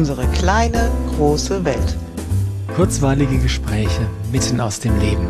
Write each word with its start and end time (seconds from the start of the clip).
Unsere 0.00 0.26
kleine, 0.28 0.90
große 1.14 1.62
Welt. 1.62 1.96
Kurzweilige 2.74 3.36
Gespräche 3.36 4.08
mitten 4.32 4.58
aus 4.58 4.80
dem 4.80 4.98
Leben. 4.98 5.28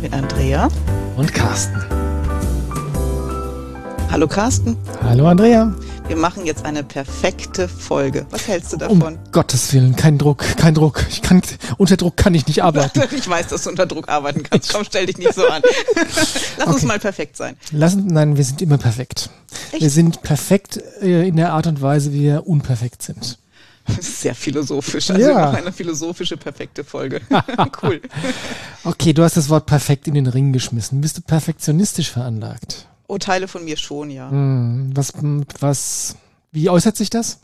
Mit 0.00 0.14
Andrea 0.14 0.68
und 1.18 1.34
Carsten. 1.34 1.76
Hallo 4.10 4.26
Carsten. 4.26 4.78
Hallo 5.02 5.26
Andrea. 5.26 5.74
Wir 6.08 6.16
machen 6.16 6.46
jetzt 6.46 6.64
eine 6.64 6.82
perfekte 6.82 7.68
Folge. 7.68 8.24
Was 8.30 8.48
hältst 8.48 8.72
du 8.72 8.78
davon? 8.78 9.02
Um 9.02 9.18
Gottes 9.30 9.74
Willen, 9.74 9.94
kein 9.94 10.16
Druck, 10.16 10.42
kein 10.56 10.72
Druck. 10.72 11.04
Ich 11.10 11.20
kann, 11.20 11.42
unter 11.76 11.98
Druck 11.98 12.16
kann 12.16 12.34
ich 12.34 12.46
nicht 12.46 12.64
arbeiten. 12.64 12.98
ich 13.14 13.28
weiß, 13.28 13.48
dass 13.48 13.64
du 13.64 13.68
unter 13.68 13.84
Druck 13.84 14.08
arbeiten 14.08 14.42
kannst. 14.42 14.72
Komm, 14.72 14.84
stell 14.84 15.04
dich 15.04 15.18
nicht 15.18 15.34
so 15.34 15.46
an. 15.46 15.60
Lass 15.94 16.66
okay. 16.66 16.70
uns 16.70 16.82
mal 16.84 16.98
perfekt 16.98 17.36
sein. 17.36 17.58
Lass, 17.72 17.94
nein, 17.94 18.38
wir 18.38 18.44
sind 18.44 18.62
immer 18.62 18.78
perfekt. 18.78 19.28
Echt? 19.70 19.82
Wir 19.82 19.90
sind 19.90 20.22
perfekt 20.22 20.80
äh, 21.02 21.28
in 21.28 21.36
der 21.36 21.52
Art 21.52 21.66
und 21.66 21.82
Weise, 21.82 22.14
wie 22.14 22.22
wir 22.22 22.46
unperfekt 22.46 23.02
sind. 23.02 23.36
Sehr 24.00 24.34
philosophisch. 24.34 25.10
Also 25.10 25.28
ja. 25.28 25.46
noch 25.46 25.58
eine 25.58 25.72
philosophische, 25.72 26.36
perfekte 26.36 26.84
Folge. 26.84 27.20
cool. 27.82 28.00
Okay, 28.84 29.12
du 29.12 29.22
hast 29.22 29.36
das 29.36 29.48
Wort 29.48 29.66
perfekt 29.66 30.06
in 30.08 30.14
den 30.14 30.26
Ring 30.26 30.52
geschmissen. 30.52 31.00
Bist 31.00 31.18
du 31.18 31.22
perfektionistisch 31.22 32.10
veranlagt? 32.10 32.88
Oh, 33.08 33.18
Teile 33.18 33.48
von 33.48 33.64
mir 33.64 33.76
schon, 33.76 34.10
ja. 34.10 34.30
Hm, 34.30 34.90
was, 34.94 35.12
was, 35.60 36.16
wie 36.50 36.70
äußert 36.70 36.96
sich 36.96 37.10
das? 37.10 37.40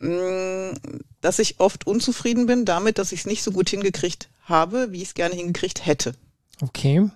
Hm, 0.00 0.74
dass 1.20 1.38
ich 1.38 1.60
oft 1.60 1.86
unzufrieden 1.86 2.46
bin 2.46 2.64
damit, 2.64 2.98
dass 2.98 3.12
ich 3.12 3.20
es 3.20 3.26
nicht 3.26 3.42
so 3.42 3.52
gut 3.52 3.68
hingekriegt 3.68 4.28
habe, 4.44 4.88
wie 4.90 5.02
ich 5.02 5.08
es 5.08 5.14
gerne 5.14 5.34
hingekriegt 5.34 5.86
hätte. 5.86 6.14
Okay. 6.62 7.08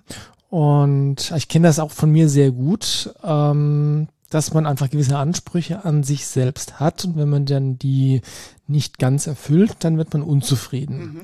Und 0.50 1.32
ich 1.36 1.48
kenne 1.48 1.66
das 1.66 1.80
auch 1.80 1.90
von 1.90 2.10
mir 2.10 2.28
sehr 2.28 2.52
gut, 2.52 3.12
ähm, 3.24 4.06
dass 4.34 4.52
man 4.52 4.66
einfach 4.66 4.90
gewisse 4.90 5.16
Ansprüche 5.16 5.84
an 5.84 6.02
sich 6.02 6.26
selbst 6.26 6.80
hat 6.80 7.04
und 7.04 7.16
wenn 7.16 7.28
man 7.28 7.46
dann 7.46 7.78
die 7.78 8.20
nicht 8.66 8.98
ganz 8.98 9.28
erfüllt, 9.28 9.76
dann 9.78 9.96
wird 9.96 10.12
man 10.12 10.22
unzufrieden. 10.22 10.98
Mhm. 10.98 11.22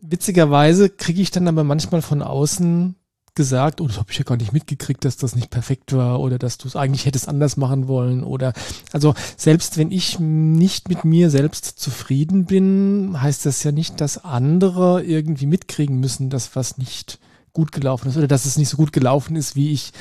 Witzigerweise 0.00 0.90
kriege 0.90 1.20
ich 1.20 1.32
dann 1.32 1.48
aber 1.48 1.64
manchmal 1.64 2.02
von 2.02 2.22
außen 2.22 2.94
gesagt, 3.34 3.80
oh, 3.80 3.88
das 3.88 3.98
habe 3.98 4.12
ich 4.12 4.18
ja 4.18 4.22
gar 4.22 4.36
nicht 4.36 4.52
mitgekriegt, 4.52 5.04
dass 5.04 5.16
das 5.16 5.34
nicht 5.34 5.50
perfekt 5.50 5.92
war 5.92 6.20
oder 6.20 6.38
dass 6.38 6.56
du 6.56 6.68
es 6.68 6.76
eigentlich 6.76 7.04
hättest 7.04 7.26
anders 7.26 7.56
machen 7.56 7.88
wollen 7.88 8.22
oder 8.22 8.52
also 8.92 9.14
selbst 9.36 9.76
wenn 9.76 9.90
ich 9.90 10.20
nicht 10.20 10.88
mit 10.88 11.04
mir 11.04 11.30
selbst 11.30 11.64
zufrieden 11.64 12.44
bin, 12.44 13.20
heißt 13.20 13.44
das 13.44 13.64
ja 13.64 13.72
nicht, 13.72 14.00
dass 14.00 14.24
andere 14.24 15.02
irgendwie 15.02 15.46
mitkriegen 15.46 15.98
müssen, 15.98 16.30
dass 16.30 16.54
was 16.54 16.78
nicht 16.78 17.18
gut 17.52 17.72
gelaufen 17.72 18.08
ist 18.08 18.16
oder 18.16 18.28
dass 18.28 18.44
es 18.44 18.56
nicht 18.56 18.68
so 18.68 18.76
gut 18.76 18.92
gelaufen 18.92 19.34
ist, 19.34 19.56
wie 19.56 19.72
ich 19.72 19.92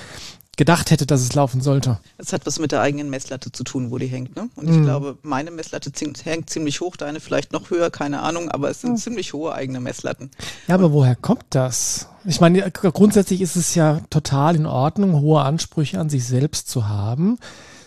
gedacht 0.56 0.92
hätte, 0.92 1.06
dass 1.06 1.22
es 1.22 1.34
laufen 1.34 1.62
sollte. 1.62 2.00
Das 2.18 2.32
hat 2.32 2.46
was 2.46 2.60
mit 2.60 2.72
der 2.72 2.82
eigenen 2.82 3.10
Messlatte 3.10 3.52
zu 3.52 3.64
tun, 3.64 3.90
wo 3.90 3.98
die 3.98 4.08
hängt. 4.08 4.36
Ne? 4.36 4.50
Und 4.56 4.70
ich 4.70 4.78
mm. 4.78 4.84
glaube, 4.84 5.18
meine 5.24 5.50
Messlatte 5.50 5.92
hängt 6.24 6.50
ziemlich 6.50 6.80
hoch, 6.82 6.96
deine 6.96 7.20
vielleicht 7.20 7.54
noch 7.54 7.72
höher, 7.72 7.90
keine 7.90 8.22
Ahnung, 8.22 8.50
aber 8.52 8.70
es 8.70 8.82
sind 8.82 8.94
mm. 8.94 8.98
ziemlich 8.98 9.34
hohe 9.34 9.54
eigene 9.54 9.80
Messlatten. 9.80 10.30
Ja, 10.68 10.76
aber 10.76 10.94
woher 10.94 11.16
kommt 11.16 11.46
das? 11.50 12.10
Ich 12.26 12.40
meine, 12.40 12.70
grundsätzlich 12.72 13.42
ist 13.42 13.56
es 13.56 13.74
ja 13.76 14.02
total 14.10 14.56
in 14.56 14.66
Ordnung, 14.66 15.20
hohe 15.22 15.42
Ansprüche 15.42 16.00
an 16.00 16.10
sich 16.10 16.26
selbst 16.26 16.70
zu 16.70 16.88
haben, 16.88 17.40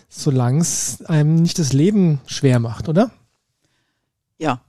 solange 0.09 0.61
es 0.61 1.03
einem 1.05 1.35
nicht 1.35 1.59
das 1.59 1.73
Leben 1.73 2.19
schwer 2.25 2.59
macht, 2.59 2.89
oder? 2.89 3.11
Ja, 4.37 4.61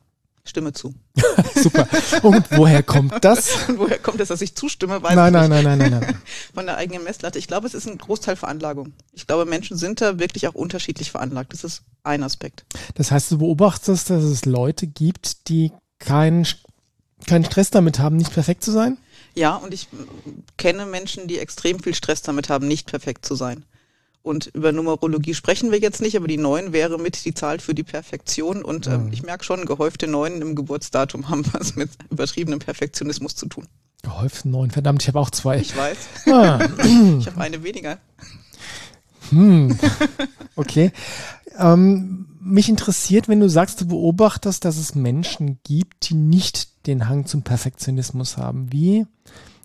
stimme 0.45 0.73
zu. 0.73 0.95
Super. 1.55 1.89
Und 2.23 2.51
woher 2.53 2.83
kommt 2.83 3.25
das? 3.25 3.57
Und 3.69 3.79
woher 3.79 3.99
kommt 3.99 4.21
es, 4.21 4.29
dass 4.29 4.41
ich 4.41 4.55
zustimme? 4.55 5.03
Weiß 5.03 5.15
nein, 5.15 5.33
nein, 5.33 5.51
nein, 5.51 5.65
nein, 5.65 5.79
nein, 5.79 5.91
nein. 5.91 6.19
Von 6.55 6.67
der 6.67 6.77
eigenen 6.77 7.05
Messlatte. 7.05 7.39
Ich 7.39 7.47
glaube, 7.47 7.67
es 7.67 7.75
ist 7.75 7.87
ein 7.87 7.99
Großteil 7.99 8.37
Veranlagung. 8.37 8.93
Ich 9.13 9.27
glaube, 9.27 9.45
Menschen 9.45 9.77
sind 9.77 10.01
da 10.01 10.19
wirklich 10.19 10.49
auch 10.49 10.55
unterschiedlich 10.55 11.11
veranlagt. 11.11 11.53
Das 11.53 11.65
ist 11.65 11.83
ein 12.03 12.23
Aspekt. 12.23 12.65
Das 12.95 13.11
heißt, 13.11 13.31
du 13.31 13.39
beobachtest, 13.39 14.11
dass 14.11 14.25
es 14.25 14.45
Leute 14.45 14.87
gibt, 14.87 15.49
die 15.49 15.73
keinen 15.99 16.47
keinen 17.27 17.45
Stress 17.45 17.71
damit 17.71 17.99
haben, 17.99 18.17
nicht 18.17 18.33
perfekt 18.33 18.63
zu 18.63 18.71
sein? 18.71 18.97
Ja, 19.35 19.57
und 19.57 19.75
ich 19.75 19.89
kenne 20.57 20.87
Menschen, 20.87 21.29
die 21.29 21.39
extrem 21.39 21.81
viel 21.81 21.95
Stress 21.95 22.23
damit 22.23 22.49
haben, 22.49 22.67
nicht 22.67 22.89
perfekt 22.89 23.25
zu 23.25 23.35
sein. 23.35 23.65
Und 24.29 24.51
über 24.53 24.73
Numerologie 24.73 25.33
sprechen 25.33 25.73
wir 25.73 25.79
jetzt 25.79 26.03
nicht, 26.03 26.17
aber 26.17 26.29
die 26.29 26.37
9 26.37 26.73
wäre 26.75 26.99
mit 26.99 27.25
die 27.25 27.33
Zahl 27.33 27.61
für 27.61 27.75
die 27.75 27.83
Perfektion. 27.83 28.63
Und 28.63 28.87
mhm. 28.87 29.11
ich 29.11 29.23
merke 29.23 29.43
schon, 29.43 29.65
gehäufte 29.65 30.07
9 30.07 30.43
im 30.43 30.55
Geburtsdatum 30.55 31.31
haben 31.31 31.45
was 31.53 31.77
mit 31.77 31.91
übertriebenem 32.11 32.59
Perfektionismus 32.59 33.35
zu 33.35 33.47
tun. 33.47 33.67
Gehäufte 34.03 34.49
9, 34.49 34.71
verdammt, 34.71 35.03
ich 35.03 35.09
habe 35.09 35.19
auch 35.19 35.31
zwei. 35.31 35.59
Ich 35.59 35.75
weiß. 35.75 35.97
Ah. 36.31 36.61
ich 37.19 37.27
habe 37.27 37.41
eine 37.41 37.63
weniger. 37.63 37.99
Hm. 39.31 39.79
Okay. 40.57 40.93
Ähm, 41.57 42.27
mich 42.41 42.69
interessiert, 42.69 43.29
wenn 43.29 43.41
du 43.41 43.49
sagst, 43.49 43.81
du 43.81 43.87
beobachtest, 43.87 44.65
dass 44.65 44.77
es 44.77 44.95
Menschen 44.95 45.59
gibt, 45.65 46.09
die 46.09 46.15
nicht 46.15 46.87
den 46.87 47.09
Hang 47.09 47.27
zum 47.27 47.43
Perfektionismus 47.43 48.37
haben. 48.37 48.73
Wie, 48.73 49.07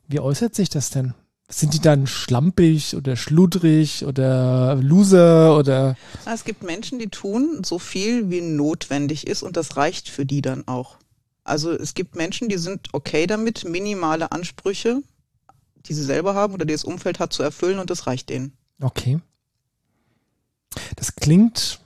wie 0.08 0.20
äußert 0.20 0.56
sich 0.56 0.70
das 0.70 0.90
denn? 0.90 1.14
Sind 1.50 1.74
die 1.74 1.82
dann 1.82 2.08
schlampig 2.08 2.96
oder 2.96 3.16
schludrig 3.16 4.06
oder 4.06 4.76
Loser 4.76 5.58
oder? 5.58 5.96
Es 6.26 6.46
gibt 6.46 6.64
Menschen, 6.64 7.00
die 7.00 7.10
tun 7.10 7.64
so 7.64 7.80
viel, 7.80 8.30
wie 8.30 8.42
notwendig 8.42 9.28
ist 9.28 9.44
und 9.44 9.58
das 9.58 9.78
reicht 9.78 10.10
für 10.10 10.26
die 10.26 10.42
dann 10.42 10.68
auch. 10.68 10.98
Also 11.44 11.72
es 11.72 11.94
gibt 11.94 12.16
Menschen, 12.16 12.50
die 12.50 12.58
sind 12.58 12.90
okay 12.94 13.28
damit, 13.28 13.66
minimale 13.66 14.32
Ansprüche, 14.32 15.02
die 15.86 15.94
sie 15.94 16.04
selber 16.04 16.34
haben 16.34 16.54
oder 16.54 16.66
die 16.66 16.74
das 16.74 16.86
Umfeld 16.86 17.20
hat, 17.20 17.34
zu 17.34 17.44
erfüllen 17.44 17.80
und 17.80 17.90
das 17.90 18.08
reicht 18.08 18.30
denen. 18.30 18.54
Okay. 18.82 19.20
Das 20.96 21.16
klingt 21.16 21.82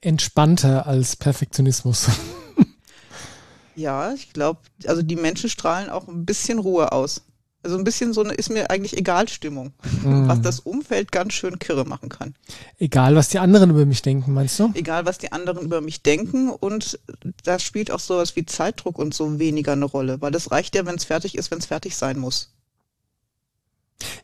entspannter 0.00 0.86
als 0.86 1.16
Perfektionismus. 1.16 2.08
ja, 3.76 4.12
ich 4.12 4.32
glaube, 4.32 4.60
also 4.86 5.02
die 5.02 5.16
Menschen 5.16 5.48
strahlen 5.48 5.90
auch 5.90 6.08
ein 6.08 6.26
bisschen 6.26 6.58
Ruhe 6.58 6.92
aus. 6.92 7.22
Also 7.62 7.78
ein 7.78 7.84
bisschen 7.84 8.12
so 8.12 8.22
eine 8.22 8.34
ist 8.34 8.48
mir 8.48 8.70
eigentlich 8.70 8.96
egal 8.96 9.28
Stimmung, 9.28 9.72
mhm. 10.04 10.28
was 10.28 10.40
das 10.40 10.60
Umfeld 10.60 11.10
ganz 11.10 11.32
schön 11.32 11.58
kirre 11.58 11.84
machen 11.84 12.08
kann. 12.08 12.34
Egal, 12.78 13.16
was 13.16 13.28
die 13.28 13.40
anderen 13.40 13.70
über 13.70 13.86
mich 13.86 14.02
denken, 14.02 14.34
meinst 14.34 14.58
du? 14.60 14.70
Egal, 14.74 15.04
was 15.04 15.18
die 15.18 15.32
anderen 15.32 15.64
über 15.64 15.80
mich 15.80 16.02
denken 16.02 16.50
und 16.50 17.00
da 17.42 17.58
spielt 17.58 17.90
auch 17.90 17.98
sowas 17.98 18.36
wie 18.36 18.46
Zeitdruck 18.46 18.98
und 18.98 19.14
so 19.14 19.40
weniger 19.40 19.72
eine 19.72 19.84
Rolle, 19.84 20.20
weil 20.20 20.30
das 20.30 20.52
reicht 20.52 20.76
ja, 20.76 20.86
wenn 20.86 20.94
es 20.94 21.04
fertig 21.04 21.36
ist, 21.36 21.50
wenn 21.50 21.58
es 21.58 21.66
fertig 21.66 21.96
sein 21.96 22.18
muss. 22.18 22.52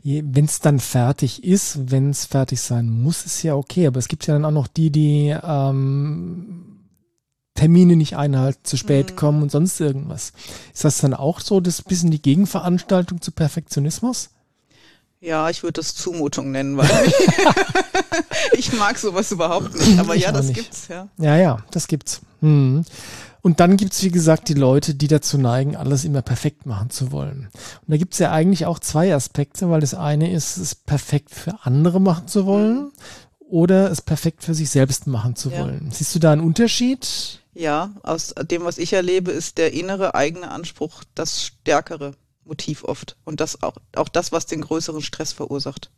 Wenn 0.05 0.45
es 0.45 0.61
dann 0.61 0.81
fertig 0.81 1.45
ist, 1.45 1.91
wenn 1.91 2.11
es 2.11 2.27
fertig 2.27 2.61
sein 2.61 2.89
muss, 2.89 3.25
ist 3.25 3.43
ja 3.43 3.55
okay. 3.55 3.87
Aber 3.87 3.99
es 3.99 4.09
gibt 4.09 4.27
ja 4.27 4.35
dann 4.35 4.45
auch 4.45 4.51
noch 4.51 4.67
die, 4.67 4.91
die 4.91 5.35
ähm, 5.43 6.72
Termine 7.55 7.97
nicht 7.97 8.17
einhalten, 8.17 8.61
zu 8.65 8.77
spät 8.77 9.13
mhm. 9.13 9.17
kommen 9.17 9.43
und 9.43 9.51
sonst 9.51 9.81
irgendwas. 9.81 10.33
Ist 10.73 10.85
das 10.85 10.99
dann 10.99 11.15
auch 11.15 11.41
so 11.41 11.61
das 11.61 11.83
bisschen 11.83 12.11
die 12.11 12.23
Gegenveranstaltung 12.23 13.21
zu 13.21 13.31
Perfektionismus? 13.33 14.31
Ja, 15.21 15.49
ich 15.51 15.63
würde 15.63 15.75
das 15.75 15.95
Zumutung 15.95 16.51
nennen, 16.51 16.77
weil 16.77 16.91
ich 18.59 18.73
mag 18.73 18.99
sowas 18.99 19.31
überhaupt 19.31 19.73
nicht. 19.75 19.99
Aber 20.01 20.17
ich 20.17 20.23
ja, 20.23 20.33
das 20.33 20.47
nicht. 20.47 20.57
gibt's, 20.57 20.89
ja. 20.89 21.09
Ja, 21.19 21.37
ja, 21.37 21.59
das 21.71 21.87
gibt's. 21.87 22.23
Hm. 22.41 22.85
Und 23.41 23.61
dann 23.61 23.77
gibt's 23.77 24.03
wie 24.03 24.11
gesagt, 24.11 24.49
die 24.49 24.55
Leute, 24.55 24.95
die 24.95 25.07
dazu 25.07 25.39
neigen, 25.39 25.77
alles 25.77 26.05
immer 26.05 26.23
perfekt 26.23 26.67
machen 26.67 26.91
zu 26.91 27.13
wollen. 27.13 27.51
Und 27.53 27.89
da 27.89 27.97
gibt's 27.97 28.19
ja 28.19 28.33
eigentlich 28.33 28.67
auch 28.67 28.81
zwei 28.81 29.15
Aspekte, 29.15 29.71
weil 29.71 29.81
das 29.81 29.95
eine 29.95 30.33
ist, 30.33 30.57
es 30.57 30.75
perfekt 30.75 31.31
für 31.31 31.55
andere 31.63 32.01
machen 32.01 32.27
zu 32.27 32.47
wollen 32.47 32.77
mhm. 32.77 32.93
oder 33.49 33.91
es 33.93 34.03
perfekt 34.03 34.43
für 34.43 34.55
sich 34.55 34.71
selbst 34.71 35.07
machen 35.07 35.37
zu 35.37 35.51
ja. 35.51 35.61
wollen. 35.61 35.91
Siehst 35.93 36.15
du 36.15 36.19
da 36.19 36.33
einen 36.33 36.43
Unterschied? 36.43 37.42
Ja, 37.55 37.95
aus 38.03 38.35
dem, 38.51 38.65
was 38.65 38.79
ich 38.79 38.93
erlebe, 38.93 39.31
ist 39.31 39.59
der 39.59 39.73
innere 39.73 40.15
eigene 40.15 40.51
Anspruch 40.51 41.05
das 41.15 41.45
stärkere 41.45 42.15
Motiv 42.45 42.85
oft. 42.85 43.17
Und 43.25 43.41
das 43.41 43.63
auch, 43.63 43.77
auch 43.95 44.09
das, 44.09 44.33
was 44.33 44.47
den 44.47 44.63
größeren 44.63 45.03
Stress 45.03 45.33
verursacht. 45.33 45.91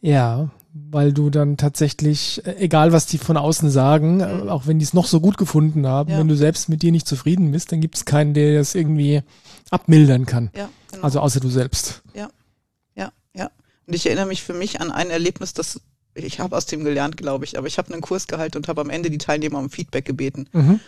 Ja, 0.00 0.50
weil 0.74 1.12
du 1.12 1.30
dann 1.30 1.56
tatsächlich, 1.56 2.44
äh, 2.44 2.56
egal 2.56 2.92
was 2.92 3.06
die 3.06 3.18
von 3.18 3.36
außen 3.36 3.70
sagen, 3.70 4.16
mhm. 4.16 4.48
auch 4.48 4.66
wenn 4.66 4.78
die 4.78 4.84
es 4.84 4.94
noch 4.94 5.06
so 5.06 5.20
gut 5.20 5.38
gefunden 5.38 5.86
haben, 5.86 6.10
ja. 6.10 6.18
wenn 6.18 6.28
du 6.28 6.36
selbst 6.36 6.68
mit 6.68 6.82
dir 6.82 6.90
nicht 6.90 7.06
zufrieden 7.06 7.52
bist, 7.52 7.70
dann 7.70 7.80
gibt 7.80 7.96
es 7.96 8.04
keinen, 8.04 8.34
der 8.34 8.58
das 8.58 8.74
irgendwie 8.74 9.22
abmildern 9.70 10.26
kann. 10.26 10.50
Ja, 10.56 10.68
genau. 10.90 11.04
Also 11.04 11.20
außer 11.20 11.40
du 11.40 11.48
selbst. 11.48 12.02
Ja, 12.14 12.28
ja, 12.96 13.12
ja. 13.34 13.50
Und 13.86 13.94
ich 13.94 14.06
erinnere 14.06 14.26
mich 14.26 14.42
für 14.42 14.54
mich 14.54 14.80
an 14.80 14.90
ein 14.90 15.10
Erlebnis, 15.10 15.52
das 15.52 15.80
ich 16.14 16.40
habe 16.40 16.56
aus 16.56 16.66
dem 16.66 16.84
gelernt, 16.84 17.16
glaube 17.16 17.44
ich, 17.44 17.58
aber 17.58 17.66
ich 17.66 17.78
habe 17.78 17.92
einen 17.92 18.02
Kurs 18.02 18.26
gehalten 18.26 18.58
und 18.58 18.68
habe 18.68 18.80
am 18.80 18.90
Ende 18.90 19.10
die 19.10 19.18
Teilnehmer 19.18 19.58
um 19.58 19.70
Feedback 19.70 20.04
gebeten. 20.04 20.48
Mhm. 20.52 20.80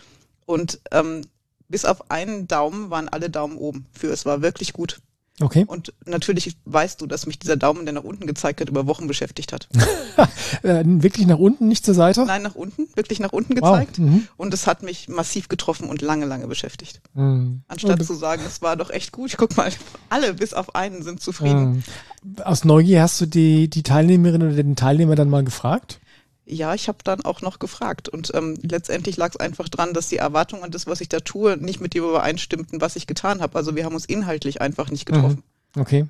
Und 0.46 0.80
ähm, 0.90 1.22
bis 1.68 1.84
auf 1.84 2.10
einen 2.10 2.46
Daumen 2.46 2.90
waren 2.90 3.08
alle 3.08 3.30
Daumen 3.30 3.56
oben. 3.56 3.86
Für 3.92 4.08
es 4.08 4.26
war 4.26 4.42
wirklich 4.42 4.72
gut. 4.72 5.00
Okay. 5.40 5.64
Und 5.66 5.92
natürlich 6.06 6.56
weißt 6.64 7.00
du, 7.00 7.06
dass 7.06 7.26
mich 7.26 7.40
dieser 7.40 7.56
Daumen, 7.56 7.84
der 7.86 7.92
nach 7.92 8.04
unten 8.04 8.26
gezeigt 8.26 8.60
hat, 8.60 8.68
über 8.68 8.86
Wochen 8.86 9.08
beschäftigt 9.08 9.52
hat. 9.52 9.68
äh, 10.62 10.84
wirklich 10.86 11.26
nach 11.26 11.38
unten, 11.38 11.66
nicht 11.66 11.84
zur 11.84 11.94
Seite? 11.94 12.24
Nein, 12.24 12.42
nach 12.42 12.54
unten, 12.54 12.86
wirklich 12.94 13.18
nach 13.18 13.32
unten 13.32 13.56
gezeigt. 13.56 13.98
Wow. 13.98 14.06
Mhm. 14.06 14.28
Und 14.36 14.54
es 14.54 14.68
hat 14.68 14.84
mich 14.84 15.08
massiv 15.08 15.48
getroffen 15.48 15.88
und 15.88 16.02
lange, 16.02 16.26
lange 16.26 16.46
beschäftigt. 16.46 17.00
Mhm. 17.14 17.62
Anstatt 17.66 17.98
und 17.98 18.06
zu 18.06 18.14
sagen, 18.14 18.42
es 18.46 18.62
war 18.62 18.76
doch 18.76 18.90
echt 18.90 19.10
gut, 19.10 19.34
guck 19.36 19.56
mal, 19.56 19.72
alle 20.08 20.34
bis 20.34 20.54
auf 20.54 20.76
einen 20.76 21.02
sind 21.02 21.20
zufrieden. 21.20 21.82
Mhm. 22.22 22.42
Aus 22.44 22.64
Neugier 22.64 23.02
hast 23.02 23.20
du 23.20 23.26
die, 23.26 23.68
die 23.68 23.82
Teilnehmerin 23.82 24.42
oder 24.42 24.54
den 24.54 24.76
Teilnehmer 24.76 25.16
dann 25.16 25.30
mal 25.30 25.42
gefragt? 25.42 25.98
Ja, 26.46 26.74
ich 26.74 26.88
habe 26.88 26.98
dann 27.04 27.24
auch 27.24 27.40
noch 27.40 27.58
gefragt 27.58 28.08
und 28.08 28.32
ähm, 28.34 28.58
letztendlich 28.62 29.16
lag 29.16 29.30
es 29.30 29.36
einfach 29.40 29.68
dran, 29.68 29.94
dass 29.94 30.08
die 30.08 30.18
Erwartungen 30.18 30.62
an 30.62 30.70
das, 30.70 30.86
was 30.86 31.00
ich 31.00 31.08
da 31.08 31.20
tue, 31.20 31.56
nicht 31.56 31.80
mit 31.80 31.94
dem 31.94 32.04
übereinstimmten, 32.04 32.82
was 32.82 32.96
ich 32.96 33.06
getan 33.06 33.40
habe. 33.40 33.56
Also 33.56 33.74
wir 33.76 33.84
haben 33.84 33.94
uns 33.94 34.04
inhaltlich 34.04 34.60
einfach 34.60 34.90
nicht 34.90 35.06
getroffen. 35.06 35.42
Mhm. 35.74 35.80
Okay. 35.80 36.06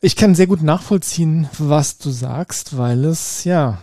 Ich 0.00 0.16
kann 0.16 0.34
sehr 0.34 0.48
gut 0.48 0.62
nachvollziehen, 0.62 1.48
was 1.58 1.98
du 1.98 2.10
sagst, 2.10 2.76
weil 2.76 3.04
es, 3.04 3.44
ja, 3.44 3.78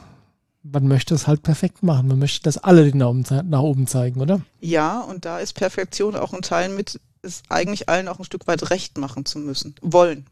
man 0.63 0.87
möchte 0.87 1.15
es 1.15 1.25
halt 1.25 1.41
perfekt 1.41 1.83
machen. 1.83 2.07
Man 2.07 2.19
möchte, 2.19 2.43
dass 2.43 2.57
alle 2.57 2.83
den 2.83 2.99
Daumen 2.99 3.25
nach 3.45 3.61
oben 3.61 3.87
zeigen, 3.87 4.21
oder? 4.21 4.41
Ja, 4.59 4.99
und 4.99 5.25
da 5.25 5.39
ist 5.39 5.53
Perfektion 5.53 6.15
auch 6.15 6.33
ein 6.33 6.41
Teil 6.41 6.69
mit, 6.69 6.99
es 7.21 7.43
eigentlich 7.49 7.89
allen 7.89 8.07
auch 8.07 8.19
ein 8.19 8.25
Stück 8.25 8.45
weit 8.47 8.69
recht 8.69 8.97
machen 8.97 9.25
zu 9.25 9.39
müssen, 9.39 9.75
wollen. 9.81 10.27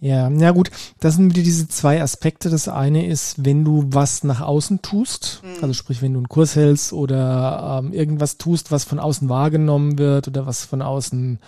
Ja, 0.00 0.30
ja 0.30 0.50
gut, 0.52 0.70
das 0.98 1.16
sind 1.16 1.34
wieder 1.34 1.42
diese 1.42 1.68
zwei 1.68 2.02
Aspekte. 2.02 2.48
Das 2.48 2.68
eine 2.68 3.06
ist, 3.06 3.44
wenn 3.44 3.64
du 3.64 3.84
was 3.88 4.24
nach 4.24 4.40
außen 4.40 4.80
tust, 4.80 5.42
mhm. 5.44 5.62
also 5.62 5.74
sprich, 5.74 6.00
wenn 6.00 6.14
du 6.14 6.20
einen 6.20 6.28
Kurs 6.28 6.56
hältst 6.56 6.94
oder 6.94 7.82
ähm, 7.82 7.92
irgendwas 7.92 8.38
tust, 8.38 8.72
was 8.72 8.84
von 8.84 8.98
außen 8.98 9.28
wahrgenommen 9.28 9.98
wird 9.98 10.26
oder 10.26 10.46
was 10.46 10.64
von 10.64 10.80
außen 10.80 11.38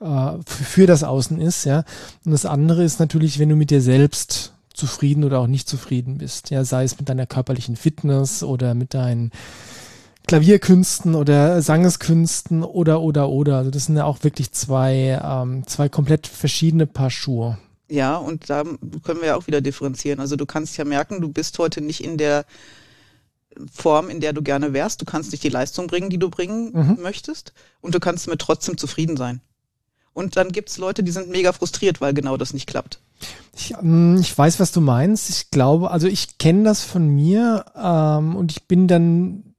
äh, 0.00 0.30
für 0.46 0.86
das 0.86 1.04
Außen 1.04 1.38
ist, 1.40 1.64
ja. 1.64 1.84
Und 2.24 2.32
das 2.32 2.46
andere 2.46 2.84
ist 2.84 3.00
natürlich, 3.00 3.38
wenn 3.38 3.50
du 3.50 3.56
mit 3.56 3.70
dir 3.70 3.82
selbst 3.82 4.54
zufrieden 4.72 5.24
oder 5.24 5.40
auch 5.40 5.46
nicht 5.46 5.68
zufrieden 5.68 6.18
bist, 6.18 6.48
ja, 6.48 6.64
sei 6.64 6.84
es 6.84 6.98
mit 6.98 7.10
deiner 7.10 7.26
körperlichen 7.26 7.76
Fitness 7.76 8.42
oder 8.42 8.74
mit 8.74 8.94
deinen 8.94 9.30
Klavierkünsten 10.26 11.14
oder 11.14 11.60
Sangeskünsten 11.60 12.62
oder 12.62 13.02
oder 13.02 13.28
oder. 13.28 13.58
Also 13.58 13.70
das 13.70 13.86
sind 13.86 13.96
ja 13.96 14.04
auch 14.04 14.22
wirklich 14.22 14.52
zwei, 14.52 15.20
ähm, 15.22 15.66
zwei 15.66 15.90
komplett 15.90 16.26
verschiedene 16.26 16.86
Paar 16.86 17.10
Schuhe. 17.10 17.58
Ja, 17.90 18.16
und 18.16 18.48
da 18.48 18.62
können 19.02 19.20
wir 19.20 19.26
ja 19.26 19.36
auch 19.36 19.48
wieder 19.48 19.60
differenzieren. 19.60 20.20
Also 20.20 20.36
du 20.36 20.46
kannst 20.46 20.76
ja 20.76 20.84
merken, 20.84 21.20
du 21.20 21.28
bist 21.28 21.58
heute 21.58 21.80
nicht 21.80 22.04
in 22.04 22.18
der 22.18 22.44
Form, 23.72 24.10
in 24.10 24.20
der 24.20 24.32
du 24.32 24.42
gerne 24.42 24.72
wärst. 24.72 25.00
Du 25.00 25.04
kannst 25.04 25.32
nicht 25.32 25.42
die 25.42 25.48
Leistung 25.48 25.88
bringen, 25.88 26.08
die 26.08 26.18
du 26.18 26.30
bringen 26.30 26.70
mhm. 26.72 27.02
möchtest. 27.02 27.52
Und 27.80 27.94
du 27.94 28.00
kannst 28.00 28.28
damit 28.28 28.40
trotzdem 28.40 28.78
zufrieden 28.78 29.16
sein. 29.16 29.40
Und 30.12 30.36
dann 30.36 30.52
gibt's 30.52 30.78
Leute, 30.78 31.02
die 31.02 31.10
sind 31.10 31.30
mega 31.30 31.52
frustriert, 31.52 32.00
weil 32.00 32.14
genau 32.14 32.36
das 32.36 32.54
nicht 32.54 32.68
klappt. 32.68 33.00
Ich, 33.56 33.74
ähm, 33.74 34.18
ich 34.20 34.36
weiß, 34.36 34.60
was 34.60 34.70
du 34.70 34.80
meinst. 34.80 35.28
Ich 35.30 35.50
glaube, 35.50 35.90
also 35.90 36.06
ich 36.06 36.38
kenne 36.38 36.62
das 36.62 36.84
von 36.84 37.08
mir 37.08 37.64
ähm, 37.76 38.36
und 38.36 38.52
ich 38.52 38.64
bin 38.64 38.86
dann 38.86 39.49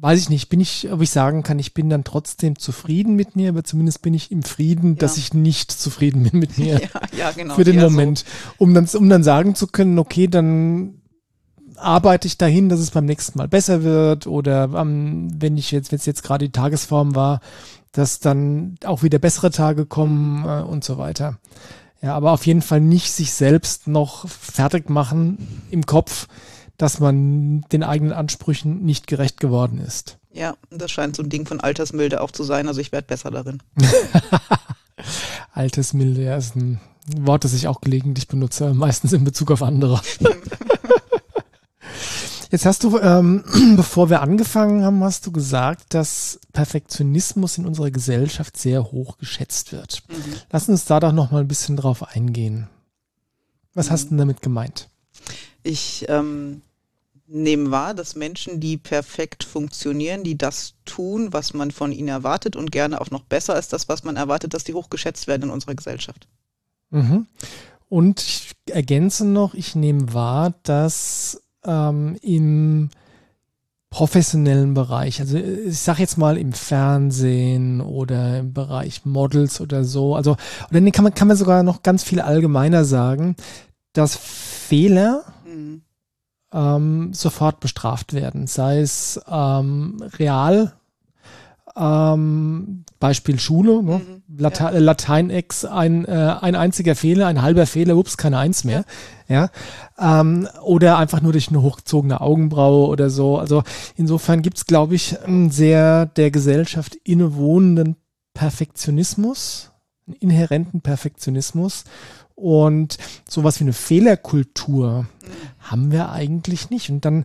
weiß 0.00 0.18
ich 0.18 0.30
nicht, 0.30 0.48
bin 0.48 0.60
ich, 0.60 0.90
ob 0.90 1.02
ich 1.02 1.10
sagen 1.10 1.42
kann, 1.42 1.58
ich 1.58 1.74
bin 1.74 1.90
dann 1.90 2.04
trotzdem 2.04 2.58
zufrieden 2.58 3.16
mit 3.16 3.36
mir, 3.36 3.50
aber 3.50 3.64
zumindest 3.64 4.02
bin 4.02 4.14
ich 4.14 4.30
im 4.30 4.42
Frieden, 4.42 4.94
ja. 4.94 5.00
dass 5.00 5.16
ich 5.16 5.34
nicht 5.34 5.70
zufrieden 5.70 6.22
bin 6.24 6.38
mit 6.38 6.58
mir. 6.58 6.80
Ja, 6.80 7.00
ja 7.16 7.30
genau. 7.32 7.54
Für 7.54 7.64
den 7.64 7.80
Moment. 7.80 8.18
So. 8.18 8.24
Um 8.58 8.74
dann, 8.74 8.88
um 8.94 9.08
dann 9.08 9.22
sagen 9.22 9.54
zu 9.54 9.66
können, 9.66 9.98
okay, 9.98 10.28
dann 10.28 11.00
arbeite 11.76 12.26
ich 12.26 12.38
dahin, 12.38 12.68
dass 12.68 12.80
es 12.80 12.90
beim 12.90 13.04
nächsten 13.04 13.38
Mal 13.38 13.48
besser 13.48 13.82
wird 13.82 14.26
oder 14.26 14.70
ähm, 14.74 15.30
wenn 15.36 15.56
ich 15.56 15.70
jetzt, 15.70 15.92
wenn 15.92 15.98
es 15.98 16.06
jetzt 16.06 16.22
gerade 16.22 16.46
die 16.46 16.52
Tagesform 16.52 17.14
war, 17.14 17.40
dass 17.92 18.20
dann 18.20 18.76
auch 18.84 19.02
wieder 19.02 19.18
bessere 19.18 19.50
Tage 19.50 19.86
kommen 19.86 20.44
äh, 20.44 20.62
und 20.62 20.84
so 20.84 20.98
weiter. 20.98 21.38
Ja, 22.02 22.14
aber 22.14 22.32
auf 22.32 22.46
jeden 22.46 22.62
Fall 22.62 22.80
nicht 22.80 23.12
sich 23.12 23.32
selbst 23.32 23.86
noch 23.86 24.26
fertig 24.28 24.88
machen 24.88 25.62
im 25.70 25.84
Kopf, 25.84 26.28
dass 26.80 26.98
man 26.98 27.60
den 27.72 27.82
eigenen 27.82 28.14
Ansprüchen 28.14 28.82
nicht 28.84 29.06
gerecht 29.06 29.38
geworden 29.38 29.78
ist. 29.78 30.16
Ja, 30.32 30.54
das 30.70 30.90
scheint 30.90 31.14
so 31.14 31.22
ein 31.22 31.28
Ding 31.28 31.44
von 31.44 31.60
Altersmilde 31.60 32.22
auch 32.22 32.30
zu 32.30 32.42
sein. 32.42 32.68
Also 32.68 32.80
ich 32.80 32.90
werde 32.90 33.06
besser 33.06 33.30
darin. 33.30 33.62
Altersmilde, 35.52 36.22
ja, 36.22 36.38
ist 36.38 36.56
ein 36.56 36.80
Wort, 37.18 37.44
das 37.44 37.52
ich 37.52 37.68
auch 37.68 37.82
gelegentlich 37.82 38.28
benutze, 38.28 38.72
meistens 38.74 39.12
in 39.12 39.24
Bezug 39.24 39.50
auf 39.50 39.62
andere. 39.62 40.00
Jetzt 42.50 42.64
hast 42.64 42.82
du, 42.82 42.98
ähm, 42.98 43.44
bevor 43.76 44.08
wir 44.08 44.22
angefangen 44.22 44.82
haben, 44.82 45.04
hast 45.04 45.26
du 45.26 45.32
gesagt, 45.32 45.92
dass 45.92 46.40
Perfektionismus 46.54 47.58
in 47.58 47.66
unserer 47.66 47.90
Gesellschaft 47.90 48.56
sehr 48.56 48.84
hoch 48.84 49.18
geschätzt 49.18 49.72
wird. 49.72 50.02
Mhm. 50.08 50.32
Lass 50.50 50.70
uns 50.70 50.86
da 50.86 50.98
doch 50.98 51.12
noch 51.12 51.30
mal 51.30 51.42
ein 51.42 51.48
bisschen 51.48 51.76
drauf 51.76 52.14
eingehen. 52.14 52.70
Was 53.74 53.88
mhm. 53.88 53.92
hast 53.92 54.04
du 54.04 54.08
denn 54.10 54.18
damit 54.18 54.40
gemeint? 54.40 54.88
Ich 55.62 56.06
ähm, 56.08 56.62
nehmen 57.30 57.70
wahr, 57.70 57.94
dass 57.94 58.16
Menschen, 58.16 58.60
die 58.60 58.76
perfekt 58.76 59.44
funktionieren, 59.44 60.24
die 60.24 60.36
das 60.36 60.74
tun, 60.84 61.32
was 61.32 61.54
man 61.54 61.70
von 61.70 61.92
ihnen 61.92 62.08
erwartet 62.08 62.56
und 62.56 62.72
gerne 62.72 63.00
auch 63.00 63.10
noch 63.10 63.22
besser 63.22 63.54
als 63.54 63.68
das, 63.68 63.88
was 63.88 64.04
man 64.04 64.16
erwartet, 64.16 64.52
dass 64.52 64.64
die 64.64 64.74
hochgeschätzt 64.74 65.26
werden 65.28 65.44
in 65.44 65.50
unserer 65.50 65.74
Gesellschaft. 65.74 66.26
Mhm. 66.90 67.26
Und 67.88 68.20
ich 68.20 68.52
ergänze 68.66 69.24
noch, 69.24 69.54
ich 69.54 69.74
nehme 69.74 70.12
wahr, 70.12 70.54
dass 70.64 71.40
ähm, 71.64 72.16
im 72.22 72.90
professionellen 73.90 74.74
Bereich, 74.74 75.20
also 75.20 75.36
ich 75.36 75.78
sage 75.78 76.00
jetzt 76.00 76.16
mal 76.16 76.36
im 76.36 76.52
Fernsehen 76.52 77.80
oder 77.80 78.38
im 78.38 78.52
Bereich 78.52 79.04
Models 79.04 79.60
oder 79.60 79.84
so, 79.84 80.14
also 80.14 80.36
oder 80.70 80.80
nee, 80.80 80.92
kann 80.92 81.02
man 81.02 81.14
kann 81.14 81.26
man 81.26 81.36
sogar 81.36 81.64
noch 81.64 81.82
ganz 81.82 82.04
viel 82.04 82.20
allgemeiner 82.20 82.84
sagen, 82.84 83.34
dass 83.92 84.16
Fehler 84.16 85.24
mhm 85.44 85.82
ähm, 86.52 87.12
sofort 87.12 87.60
bestraft 87.60 88.12
werden, 88.12 88.46
sei 88.46 88.80
es 88.80 89.20
ähm, 89.30 90.02
real, 90.18 90.72
ähm, 91.76 92.84
Beispiel 92.98 93.38
Schule, 93.38 93.82
ne? 93.82 93.98
mhm, 93.98 94.22
Late 94.38 94.64
ja. 94.64 94.70
Lateinex, 94.70 95.64
ein, 95.64 96.04
äh, 96.04 96.36
ein 96.40 96.54
einziger 96.54 96.94
Fehler, 96.94 97.26
ein 97.26 97.42
halber 97.42 97.66
Fehler, 97.66 97.96
ups, 97.96 98.16
keine 98.16 98.38
Eins 98.38 98.64
mehr, 98.64 98.84
ja, 99.28 99.48
ja? 99.98 100.20
Ähm, 100.20 100.48
oder 100.62 100.98
einfach 100.98 101.20
nur 101.20 101.32
durch 101.32 101.48
eine 101.48 101.62
hochgezogene 101.62 102.20
Augenbraue 102.20 102.88
oder 102.88 103.10
so. 103.10 103.38
Also 103.38 103.62
insofern 103.96 104.42
gibt's, 104.42 104.66
glaube 104.66 104.94
ich, 104.94 105.20
einen 105.22 105.50
sehr 105.50 106.06
der 106.06 106.30
Gesellschaft 106.30 106.96
innewohnenden 107.04 107.96
Perfektionismus, 108.34 109.70
einen 110.06 110.16
inhärenten 110.16 110.80
Perfektionismus 110.80 111.84
und 112.40 112.96
sowas 113.28 113.60
wie 113.60 113.64
eine 113.64 113.72
Fehlerkultur 113.72 115.06
haben 115.60 115.92
wir 115.92 116.10
eigentlich 116.10 116.70
nicht. 116.70 116.90
Und 116.90 117.04
dann 117.04 117.24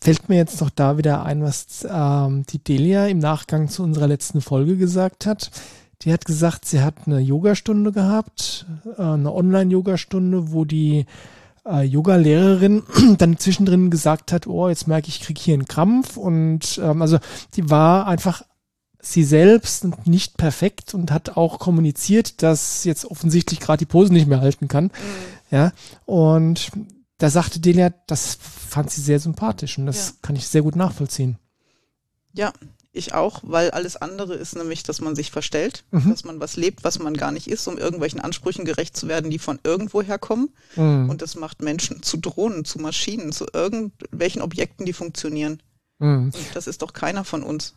fällt 0.00 0.28
mir 0.28 0.36
jetzt 0.36 0.60
noch 0.60 0.70
da 0.70 0.98
wieder 0.98 1.24
ein, 1.24 1.42
was 1.42 1.86
ähm, 1.90 2.44
die 2.48 2.62
Delia 2.62 3.06
im 3.06 3.18
Nachgang 3.18 3.68
zu 3.68 3.82
unserer 3.82 4.06
letzten 4.06 4.40
Folge 4.40 4.76
gesagt 4.76 5.26
hat. 5.26 5.50
Die 6.02 6.12
hat 6.12 6.24
gesagt, 6.24 6.66
sie 6.66 6.80
hat 6.80 6.94
eine 7.06 7.18
Yogastunde 7.18 7.92
gehabt, 7.92 8.66
äh, 8.98 9.02
eine 9.02 9.32
Online-Yogastunde, 9.32 10.52
wo 10.52 10.64
die 10.64 11.06
äh, 11.66 11.82
Yoga-Lehrerin 11.82 12.82
dann 13.18 13.38
zwischendrin 13.38 13.90
gesagt 13.90 14.32
hat, 14.32 14.46
oh, 14.46 14.68
jetzt 14.68 14.86
merke 14.86 15.08
ich, 15.08 15.20
ich 15.20 15.26
kriege 15.26 15.40
hier 15.40 15.54
einen 15.54 15.66
Krampf. 15.66 16.16
Und 16.16 16.80
ähm, 16.82 17.02
also 17.02 17.18
die 17.54 17.70
war 17.70 18.06
einfach 18.06 18.42
sie 19.12 19.24
selbst 19.24 19.84
und 19.84 20.06
nicht 20.06 20.36
perfekt 20.36 20.94
und 20.94 21.10
hat 21.10 21.36
auch 21.36 21.58
kommuniziert, 21.58 22.42
dass 22.42 22.84
jetzt 22.84 23.04
offensichtlich 23.04 23.60
gerade 23.60 23.78
die 23.78 23.86
Pose 23.86 24.12
nicht 24.12 24.26
mehr 24.26 24.40
halten 24.40 24.68
kann. 24.68 24.84
Mhm. 24.84 24.90
Ja, 25.50 25.72
und 26.04 26.72
da 27.18 27.30
sagte 27.30 27.60
Delia, 27.60 27.92
das 28.06 28.36
fand 28.40 28.90
sie 28.90 29.00
sehr 29.00 29.20
sympathisch 29.20 29.78
und 29.78 29.86
das 29.86 30.08
ja. 30.08 30.14
kann 30.22 30.36
ich 30.36 30.48
sehr 30.48 30.62
gut 30.62 30.76
nachvollziehen. 30.76 31.38
Ja, 32.32 32.52
ich 32.92 33.12
auch, 33.14 33.40
weil 33.42 33.70
alles 33.70 33.96
andere 33.96 34.34
ist 34.34 34.56
nämlich, 34.56 34.82
dass 34.82 35.00
man 35.00 35.14
sich 35.14 35.30
verstellt, 35.30 35.84
mhm. 35.90 36.10
dass 36.10 36.24
man 36.24 36.40
was 36.40 36.56
lebt, 36.56 36.82
was 36.82 36.98
man 36.98 37.14
gar 37.14 37.30
nicht 37.30 37.46
ist, 37.46 37.68
um 37.68 37.78
irgendwelchen 37.78 38.20
Ansprüchen 38.20 38.64
gerecht 38.64 38.96
zu 38.96 39.06
werden, 39.06 39.30
die 39.30 39.38
von 39.38 39.58
irgendwoher 39.62 40.18
kommen. 40.18 40.48
Mhm. 40.76 41.10
Und 41.10 41.22
das 41.22 41.36
macht 41.36 41.62
Menschen 41.62 42.02
zu 42.02 42.16
Drohnen, 42.16 42.64
zu 42.64 42.78
Maschinen, 42.78 43.32
zu 43.32 43.46
irgendwelchen 43.52 44.42
Objekten, 44.42 44.86
die 44.86 44.94
funktionieren. 44.94 45.62
Mhm. 45.98 46.32
Und 46.34 46.54
das 46.54 46.66
ist 46.66 46.82
doch 46.82 46.92
keiner 46.92 47.24
von 47.24 47.42
uns. 47.42 47.74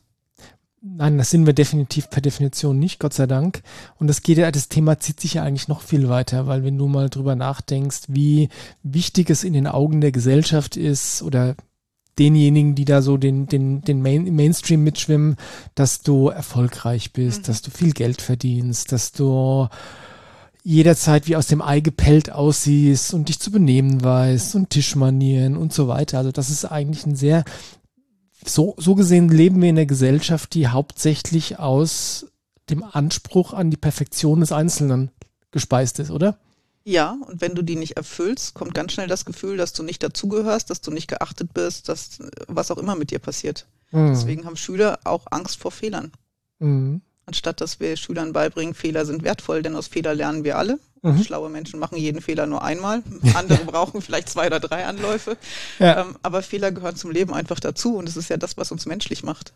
Nein, 0.81 1.17
das 1.17 1.29
sind 1.29 1.45
wir 1.45 1.53
definitiv 1.53 2.09
per 2.09 2.21
Definition 2.21 2.79
nicht, 2.79 2.99
Gott 2.99 3.13
sei 3.13 3.27
Dank. 3.27 3.63
Und 3.97 4.07
das 4.07 4.21
geht 4.21 4.37
ja, 4.37 4.49
das 4.49 4.69
Thema 4.69 4.97
zieht 4.97 5.19
sich 5.19 5.33
ja 5.33 5.43
eigentlich 5.43 5.67
noch 5.67 5.81
viel 5.81 6.07
weiter, 6.07 6.47
weil 6.47 6.63
wenn 6.63 6.77
du 6.77 6.87
mal 6.87 7.09
drüber 7.09 7.35
nachdenkst, 7.35 8.03
wie 8.07 8.49
wichtig 8.81 9.29
es 9.29 9.43
in 9.43 9.53
den 9.53 9.67
Augen 9.67 9.99
der 9.99 10.13
Gesellschaft 10.13 10.77
ist 10.77 11.21
oder 11.21 11.55
denjenigen, 12.17 12.75
die 12.75 12.85
da 12.85 13.01
so 13.01 13.17
den, 13.17 13.47
den, 13.47 13.81
den 13.81 14.01
Main, 14.01 14.33
Mainstream 14.35 14.83
mitschwimmen, 14.83 15.35
dass 15.75 16.01
du 16.01 16.29
erfolgreich 16.29 17.11
bist, 17.11 17.41
mhm. 17.41 17.45
dass 17.47 17.61
du 17.61 17.71
viel 17.71 17.91
Geld 17.91 18.21
verdienst, 18.21 18.91
dass 18.93 19.11
du 19.11 19.67
jederzeit 20.63 21.27
wie 21.27 21.35
aus 21.35 21.47
dem 21.47 21.61
Ei 21.61 21.79
gepellt 21.79 22.31
aussiehst 22.31 23.13
und 23.13 23.29
dich 23.29 23.39
zu 23.39 23.51
benehmen 23.51 24.03
weißt 24.03 24.55
und 24.55 24.69
Tischmanieren 24.69 25.57
und 25.57 25.73
so 25.73 25.87
weiter. 25.87 26.19
Also 26.19 26.31
das 26.31 26.49
ist 26.49 26.65
eigentlich 26.65 27.05
ein 27.05 27.15
sehr 27.15 27.43
so, 28.45 28.75
so 28.77 28.95
gesehen 28.95 29.29
leben 29.29 29.61
wir 29.61 29.69
in 29.69 29.77
einer 29.77 29.85
Gesellschaft, 29.85 30.53
die 30.53 30.67
hauptsächlich 30.67 31.59
aus 31.59 32.27
dem 32.69 32.83
Anspruch 32.83 33.53
an 33.53 33.71
die 33.71 33.77
Perfektion 33.77 34.39
des 34.39 34.51
Einzelnen 34.51 35.11
gespeist 35.51 35.99
ist, 35.99 36.11
oder? 36.11 36.37
Ja, 36.83 37.17
und 37.27 37.41
wenn 37.41 37.55
du 37.55 37.61
die 37.61 37.75
nicht 37.75 37.97
erfüllst, 37.97 38.53
kommt 38.53 38.73
ganz 38.73 38.93
schnell 38.93 39.07
das 39.07 39.25
Gefühl, 39.25 39.57
dass 39.57 39.73
du 39.73 39.83
nicht 39.83 40.01
dazugehörst, 40.01 40.69
dass 40.69 40.81
du 40.81 40.91
nicht 40.91 41.07
geachtet 41.07 41.53
bist, 41.53 41.89
dass 41.89 42.19
was 42.47 42.71
auch 42.71 42.77
immer 42.77 42.95
mit 42.95 43.11
dir 43.11 43.19
passiert. 43.19 43.67
Mhm. 43.91 44.09
Deswegen 44.09 44.45
haben 44.45 44.55
Schüler 44.55 44.99
auch 45.03 45.27
Angst 45.29 45.57
vor 45.57 45.71
Fehlern. 45.71 46.11
Mhm. 46.59 47.01
Anstatt 47.29 47.61
dass 47.61 47.79
wir 47.79 47.95
Schülern 47.95 48.33
beibringen, 48.33 48.73
Fehler 48.73 49.05
sind 49.05 49.23
wertvoll, 49.23 49.61
denn 49.61 49.75
aus 49.75 49.87
Fehler 49.87 50.15
lernen 50.15 50.43
wir 50.43 50.57
alle. 50.57 50.79
Mhm. 51.03 51.23
Schlaue 51.23 51.49
Menschen 51.49 51.79
machen 51.79 51.97
jeden 51.97 52.21
Fehler 52.21 52.47
nur 52.47 52.63
einmal. 52.63 53.03
Andere 53.35 53.63
brauchen 53.65 54.01
vielleicht 54.01 54.29
zwei 54.29 54.47
oder 54.47 54.59
drei 54.59 54.85
Anläufe. 54.85 55.37
Ja. 55.77 56.01
Ähm, 56.01 56.15
aber 56.23 56.41
Fehler 56.41 56.71
gehören 56.71 56.95
zum 56.95 57.11
Leben 57.11 57.33
einfach 57.33 57.59
dazu 57.59 57.95
und 57.95 58.09
es 58.09 58.17
ist 58.17 58.29
ja 58.29 58.37
das, 58.37 58.57
was 58.57 58.71
uns 58.71 58.87
menschlich 58.87 59.23
macht. 59.23 59.53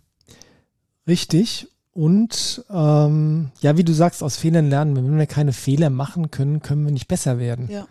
Richtig. 1.07 1.67
Und 1.93 2.63
ähm, 2.69 3.49
ja, 3.61 3.75
wie 3.75 3.83
du 3.83 3.93
sagst, 3.93 4.21
aus 4.21 4.37
Fehlern 4.37 4.69
lernen. 4.69 4.95
Wenn 4.95 5.17
wir 5.17 5.25
keine 5.25 5.53
Fehler 5.53 5.89
machen 5.89 6.29
können, 6.29 6.61
können 6.61 6.85
wir 6.85 6.91
nicht 6.91 7.07
besser 7.07 7.39
werden. 7.39 7.69
Ja. 7.69 7.87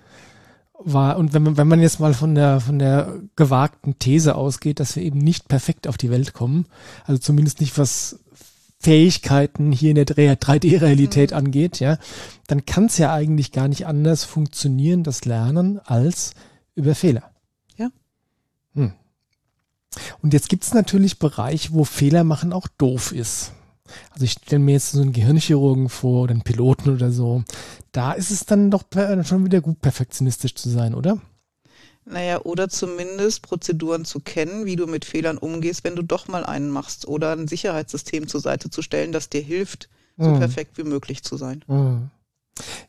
War, 0.79 1.17
und 1.17 1.35
wenn 1.35 1.43
man, 1.43 1.57
wenn 1.57 1.69
man 1.69 1.81
jetzt 1.81 2.01
mal 2.01 2.15
von 2.15 2.35
der, 2.35 2.61
von 2.61 2.79
der 2.79 3.21
gewagten 3.37 3.99
These 3.99 4.37
ausgeht, 4.37 4.81
dass 4.81 4.97
wir 4.97 5.03
eben 5.03 5.19
nicht 5.19 5.49
perfekt 5.49 5.87
auf 5.89 5.97
die 5.97 6.11
Welt 6.11 6.33
kommen, 6.35 6.67
also 7.05 7.21
zumindest 7.21 7.61
nicht 7.61 7.77
was 7.79 8.19
Fähigkeiten 8.83 9.71
hier 9.71 9.91
in 9.91 9.97
der 9.97 10.07
3D-Realität 10.07 11.31
mhm. 11.31 11.37
angeht, 11.37 11.79
ja, 11.79 11.99
dann 12.49 12.67
kann 12.67 12.87
es 12.87 12.99
ja 12.99 13.13
eigentlich 13.15 13.53
gar 13.53 13.69
nicht 13.69 13.87
anders 13.87 14.25
funktionieren, 14.25 15.05
das 15.05 15.25
Lernen, 15.25 15.79
als 15.79 16.35
über 16.75 16.95
Fehler. 16.95 17.31
Ja. 17.77 17.91
Hm. 18.75 18.93
Und 20.21 20.33
jetzt 20.33 20.49
gibt 20.49 20.65
es 20.65 20.75
natürlich 20.75 21.19
Bereiche, 21.19 21.73
wo 21.73 21.85
Fehler 21.85 22.25
machen 22.25 22.53
auch 22.53 22.67
doof 22.67 23.13
ist. 23.13 23.53
Also 24.11 24.25
ich 24.25 24.33
stelle 24.33 24.63
mir 24.63 24.73
jetzt 24.73 24.93
so 24.93 25.01
einen 25.01 25.13
Gehirnchirurgen 25.13 25.89
vor 25.89 26.23
oder 26.23 26.33
einen 26.33 26.43
Piloten 26.43 26.91
oder 26.91 27.13
so. 27.13 27.45
Da 27.93 28.13
ist 28.13 28.31
es 28.31 28.47
dann 28.47 28.71
doch 28.71 28.85
schon 29.25 29.45
wieder 29.45 29.61
gut, 29.61 29.81
perfektionistisch 29.81 30.55
zu 30.55 30.71
sein, 30.71 30.95
oder? 30.95 31.19
Naja, 32.05 32.41
oder 32.43 32.69
zumindest 32.69 33.43
Prozeduren 33.43 34.05
zu 34.05 34.21
kennen, 34.21 34.65
wie 34.65 34.77
du 34.77 34.87
mit 34.87 35.05
Fehlern 35.05 35.39
umgehst, 35.39 35.85
wenn 35.85 35.95
du 35.95 36.03
doch 36.03 36.27
mal 36.27 36.45
einen 36.45 36.69
machst. 36.69 37.07
Oder 37.07 37.33
ein 37.33 37.47
Sicherheitssystem 37.47 38.27
zur 38.27 38.41
Seite 38.41 38.71
zu 38.71 38.83
stellen, 38.83 39.13
das 39.13 39.29
dir 39.29 39.41
hilft, 39.41 39.89
so 40.19 40.29
mhm. 40.29 40.39
perfekt 40.39 40.79
wie 40.79 40.85
möglich 40.85 41.23
zu 41.23 41.37
sein. 41.37 41.65
Mhm. 41.69 42.11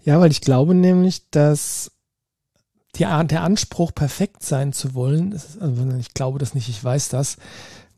Ja, 0.03 0.19
weil 0.19 0.31
ich 0.31 0.41
glaube 0.41 0.73
nämlich, 0.73 1.29
dass 1.29 1.91
die, 2.95 3.03
der 3.03 3.41
Anspruch, 3.41 3.93
perfekt 3.93 4.43
sein 4.43 4.73
zu 4.73 4.93
wollen, 4.93 5.31
ist, 5.31 5.61
also 5.61 5.87
ich 5.99 6.13
glaube 6.13 6.39
das 6.39 6.53
nicht, 6.53 6.69
ich 6.69 6.83
weiß 6.83 7.09
das, 7.09 7.37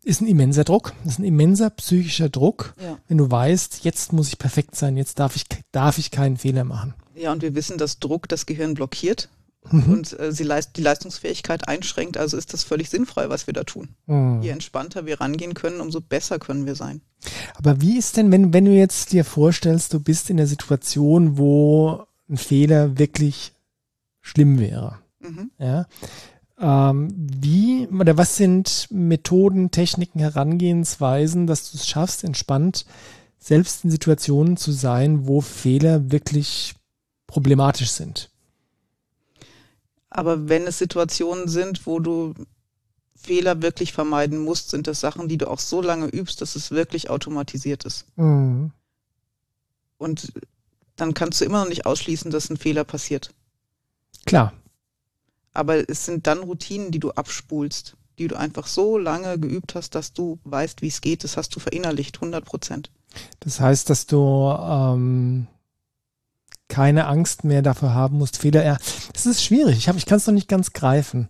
ist 0.03 0.21
ein 0.21 0.27
immenser 0.27 0.63
Druck. 0.63 0.93
Das 1.03 1.13
ist 1.13 1.19
ein 1.19 1.25
immenser 1.25 1.69
psychischer 1.71 2.29
Druck, 2.29 2.75
ja. 2.81 2.97
wenn 3.07 3.17
du 3.17 3.29
weißt, 3.29 3.83
jetzt 3.83 4.13
muss 4.13 4.27
ich 4.27 4.37
perfekt 4.37 4.75
sein, 4.75 4.97
jetzt 4.97 5.19
darf 5.19 5.35
ich, 5.35 5.45
darf 5.71 5.97
ich 5.97 6.11
keinen 6.11 6.37
Fehler 6.37 6.63
machen. 6.63 6.93
Ja, 7.15 7.31
und 7.31 7.41
wir 7.41 7.55
wissen, 7.55 7.77
dass 7.77 7.99
Druck 7.99 8.27
das 8.27 8.45
Gehirn 8.45 8.73
blockiert 8.73 9.29
mhm. 9.71 9.93
und 9.93 10.19
äh, 10.19 10.31
sie 10.31 10.43
leist, 10.43 10.77
die 10.77 10.81
Leistungsfähigkeit 10.81 11.67
einschränkt. 11.67 12.17
Also 12.17 12.37
ist 12.37 12.53
das 12.53 12.63
völlig 12.63 12.89
sinnfrei, 12.89 13.29
was 13.29 13.47
wir 13.47 13.53
da 13.53 13.63
tun. 13.63 13.89
Mhm. 14.05 14.41
Je 14.41 14.49
entspannter 14.49 15.05
wir 15.05 15.21
rangehen 15.21 15.53
können, 15.53 15.81
umso 15.81 16.01
besser 16.01 16.39
können 16.39 16.65
wir 16.65 16.75
sein. 16.75 17.01
Aber 17.55 17.81
wie 17.81 17.97
ist 17.97 18.17
denn, 18.17 18.31
wenn, 18.31 18.53
wenn 18.53 18.65
du 18.65 18.71
jetzt 18.71 19.13
dir 19.13 19.25
vorstellst, 19.25 19.93
du 19.93 19.99
bist 19.99 20.29
in 20.29 20.37
der 20.37 20.47
Situation, 20.47 21.37
wo 21.37 22.05
ein 22.29 22.37
Fehler 22.37 22.97
wirklich 22.97 23.53
schlimm 24.21 24.59
wäre? 24.59 24.99
Mhm. 25.19 25.51
Ja 25.59 25.85
ähm, 26.59 27.09
wie 27.17 27.87
oder 27.87 28.17
was 28.17 28.37
sind 28.37 28.87
Methoden, 28.89 29.71
Techniken, 29.71 30.19
Herangehensweisen, 30.19 31.47
dass 31.47 31.71
du 31.71 31.77
es 31.77 31.87
schaffst, 31.87 32.23
entspannt 32.23 32.85
selbst 33.37 33.83
in 33.83 33.91
Situationen 33.91 34.57
zu 34.57 34.71
sein, 34.71 35.27
wo 35.27 35.41
Fehler 35.41 36.11
wirklich 36.11 36.75
problematisch 37.27 37.91
sind? 37.91 38.31
Aber 40.15 40.47
wenn 40.47 40.65
es 40.65 40.77
Situationen 40.77 41.49
sind, 41.49 41.85
wo 41.85 41.99
du 41.99 42.33
Fehler 43.17 43.61
wirklich 43.61 43.91
vermeiden 43.91 44.39
musst, 44.39 44.69
sind 44.69 44.87
das 44.87 45.01
Sachen, 45.01 45.27
die 45.27 45.37
du 45.37 45.49
auch 45.49 45.59
so 45.59 45.81
lange 45.81 46.07
übst, 46.07 46.39
dass 46.39 46.55
es 46.55 46.71
wirklich 46.71 47.09
automatisiert 47.09 47.83
ist. 47.83 48.05
Mhm. 48.15 48.71
Und 49.97 50.31
dann 50.95 51.13
kannst 51.13 51.41
du 51.41 51.45
immer 51.45 51.63
noch 51.63 51.67
nicht 51.67 51.85
ausschließen, 51.85 52.31
dass 52.31 52.49
ein 52.49 52.55
Fehler 52.55 52.85
passiert. 52.85 53.33
Klar, 54.25 54.53
aber 55.53 55.89
es 55.89 56.05
sind 56.05 56.27
dann 56.27 56.39
Routinen, 56.39 56.91
die 56.91 56.99
du 56.99 57.11
abspulst, 57.11 57.97
die 58.17 58.29
du 58.29 58.37
einfach 58.37 58.67
so 58.67 58.97
lange 58.97 59.37
geübt 59.37 59.75
hast, 59.75 59.95
dass 59.95 60.13
du 60.13 60.39
weißt, 60.45 60.81
wie 60.81 60.87
es 60.87 61.01
geht. 61.01 61.25
Das 61.25 61.35
hast 61.35 61.53
du 61.53 61.59
verinnerlicht, 61.59 62.15
100 62.15 62.45
Prozent. 62.45 62.89
Das 63.41 63.59
heißt, 63.59 63.89
dass 63.89 64.05
du 64.05 64.17
ähm, 64.17 65.47
keine 66.67 67.07
Angst 67.07 67.43
mehr 67.43 67.61
dafür 67.61 67.93
haben 67.93 68.17
musst, 68.17 68.37
Fehler. 68.37 68.65
Ja, 68.65 68.77
es 69.13 69.25
ist 69.25 69.43
schwierig. 69.43 69.77
Ich, 69.77 69.87
hab, 69.87 69.95
ich 69.97 70.05
kann 70.05 70.17
es 70.17 70.27
noch 70.27 70.33
nicht 70.33 70.47
ganz 70.47 70.73
greifen. 70.73 71.29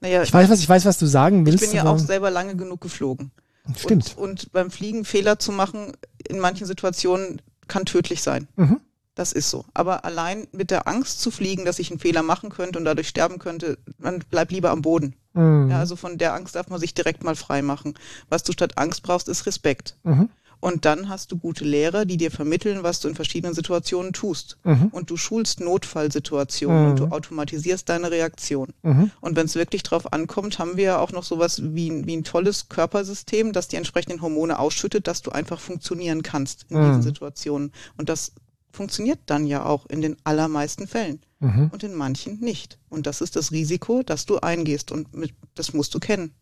Naja, 0.00 0.22
ich 0.22 0.32
weiß, 0.32 0.48
was 0.50 0.60
ich 0.60 0.68
weiß, 0.68 0.84
was 0.84 0.98
du 0.98 1.06
sagen 1.06 1.46
willst. 1.46 1.64
Ich 1.64 1.70
bin 1.70 1.76
ja 1.76 1.86
auch 1.86 1.98
selber 1.98 2.30
lange 2.30 2.56
genug 2.56 2.80
geflogen. 2.80 3.32
Stimmt. 3.76 4.16
Und, 4.16 4.30
und 4.30 4.52
beim 4.52 4.70
Fliegen 4.70 5.04
Fehler 5.04 5.38
zu 5.38 5.52
machen 5.52 5.92
in 6.28 6.38
manchen 6.38 6.66
Situationen 6.66 7.42
kann 7.68 7.84
tödlich 7.84 8.22
sein. 8.22 8.46
Mhm. 8.56 8.80
Das 9.14 9.32
ist 9.32 9.50
so. 9.50 9.64
Aber 9.72 10.04
allein 10.04 10.46
mit 10.52 10.70
der 10.70 10.86
Angst 10.86 11.20
zu 11.22 11.30
fliegen, 11.30 11.64
dass 11.64 11.78
ich 11.78 11.90
einen 11.90 11.98
Fehler 11.98 12.22
machen 12.22 12.50
könnte 12.50 12.78
und 12.78 12.84
dadurch 12.84 13.08
sterben 13.08 13.38
könnte, 13.38 13.78
man 13.98 14.18
bleibt 14.18 14.52
lieber 14.52 14.70
am 14.70 14.82
Boden. 14.82 15.16
Mhm. 15.32 15.70
Ja, 15.70 15.78
also 15.78 15.96
von 15.96 16.18
der 16.18 16.34
Angst 16.34 16.54
darf 16.54 16.68
man 16.68 16.78
sich 16.78 16.94
direkt 16.94 17.24
mal 17.24 17.34
frei 17.34 17.62
machen. 17.62 17.94
Was 18.28 18.42
du 18.42 18.52
statt 18.52 18.76
Angst 18.76 19.02
brauchst, 19.02 19.28
ist 19.28 19.46
Respekt. 19.46 19.96
Mhm. 20.04 20.28
Und 20.60 20.84
dann 20.84 21.08
hast 21.08 21.32
du 21.32 21.36
gute 21.36 21.64
Lehrer, 21.64 22.04
die 22.04 22.16
dir 22.16 22.30
vermitteln, 22.30 22.82
was 22.82 23.00
du 23.00 23.08
in 23.08 23.14
verschiedenen 23.14 23.54
Situationen 23.54 24.12
tust. 24.12 24.56
Mhm. 24.64 24.88
Und 24.90 25.10
du 25.10 25.16
schulst 25.16 25.60
Notfallsituationen 25.60 26.82
mhm. 26.82 26.90
und 26.90 26.98
du 26.98 27.04
automatisierst 27.06 27.88
deine 27.88 28.10
Reaktion. 28.10 28.68
Mhm. 28.82 29.10
Und 29.20 29.36
wenn 29.36 29.46
es 29.46 29.54
wirklich 29.54 29.82
drauf 29.82 30.12
ankommt, 30.12 30.58
haben 30.58 30.76
wir 30.76 30.84
ja 30.84 30.98
auch 30.98 31.12
noch 31.12 31.24
sowas 31.24 31.62
wie, 31.62 32.06
wie 32.06 32.16
ein 32.16 32.24
tolles 32.24 32.68
Körpersystem, 32.68 33.52
das 33.52 33.68
die 33.68 33.76
entsprechenden 33.76 34.22
Hormone 34.22 34.58
ausschüttet, 34.58 35.06
dass 35.06 35.22
du 35.22 35.30
einfach 35.30 35.60
funktionieren 35.60 36.22
kannst 36.22 36.66
in 36.68 36.78
diesen 36.78 36.96
mhm. 36.96 37.02
Situationen. 37.02 37.72
Und 37.96 38.08
das 38.08 38.32
funktioniert 38.72 39.20
dann 39.26 39.46
ja 39.46 39.64
auch 39.64 39.86
in 39.86 40.02
den 40.02 40.16
allermeisten 40.24 40.86
Fällen 40.86 41.20
mhm. 41.40 41.70
und 41.72 41.82
in 41.82 41.94
manchen 41.94 42.40
nicht. 42.40 42.78
Und 42.88 43.06
das 43.06 43.20
ist 43.20 43.36
das 43.36 43.50
Risiko, 43.52 44.02
das 44.04 44.26
du 44.26 44.38
eingehst 44.38 44.92
und 44.92 45.14
mit, 45.14 45.34
das 45.54 45.72
musst 45.72 45.94
du 45.94 45.98
kennen. 45.98 46.34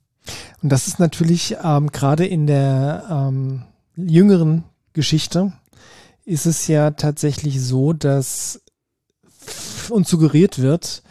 Und 0.63 0.71
das 0.71 0.89
ist 0.89 0.99
natürlich 0.99 1.57
ähm, 1.63 1.93
gerade 1.93 2.27
in 2.27 2.47
der 2.47 3.05
ähm, 3.11 3.65
jüngeren 3.97 4.65
Geschichte 4.93 5.53
ist 6.25 6.47
es 6.47 6.67
ja 6.69 6.93
tatsächlich 6.93 7.61
so, 7.61 7.93
dass 7.93 8.63
uns 9.91 10.09
suggeriert 10.09 10.59
wird, 10.59 11.03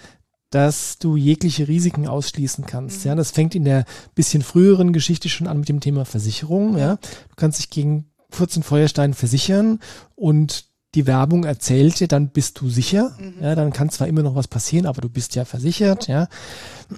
dass 0.49 0.99
du 0.99 1.15
jegliche 1.15 1.67
Risiken 1.67 2.07
ausschließen 2.07 2.65
kannst. 2.65 3.03
Mhm. 3.03 3.09
Ja, 3.09 3.15
das 3.15 3.31
fängt 3.31 3.55
in 3.55 3.65
der 3.65 3.85
bisschen 4.15 4.43
früheren 4.43 4.93
Geschichte 4.93 5.29
schon 5.29 5.47
an 5.47 5.59
mit 5.59 5.69
dem 5.69 5.79
Thema 5.79 6.05
Versicherung. 6.05 6.77
Ja, 6.77 6.95
du 6.97 7.35
kannst 7.35 7.59
dich 7.59 7.69
gegen 7.69 8.11
Furz 8.29 8.55
und 8.55 8.63
Feuerstein 8.63 9.13
versichern 9.13 9.79
und 10.15 10.65
die 10.95 11.07
Werbung 11.07 11.43
erzählt 11.43 12.00
dir, 12.00 12.07
dann 12.07 12.29
bist 12.29 12.59
du 12.62 12.69
sicher. 12.69 13.15
Mhm. 13.19 13.43
Ja, 13.43 13.55
dann 13.55 13.73
kann 13.73 13.89
zwar 13.89 14.07
immer 14.07 14.21
noch 14.21 14.35
was 14.35 14.47
passieren, 14.47 14.85
aber 14.85 15.01
du 15.01 15.09
bist 15.09 15.35
ja 15.35 15.45
versichert, 15.45 16.07
ja. 16.07 16.27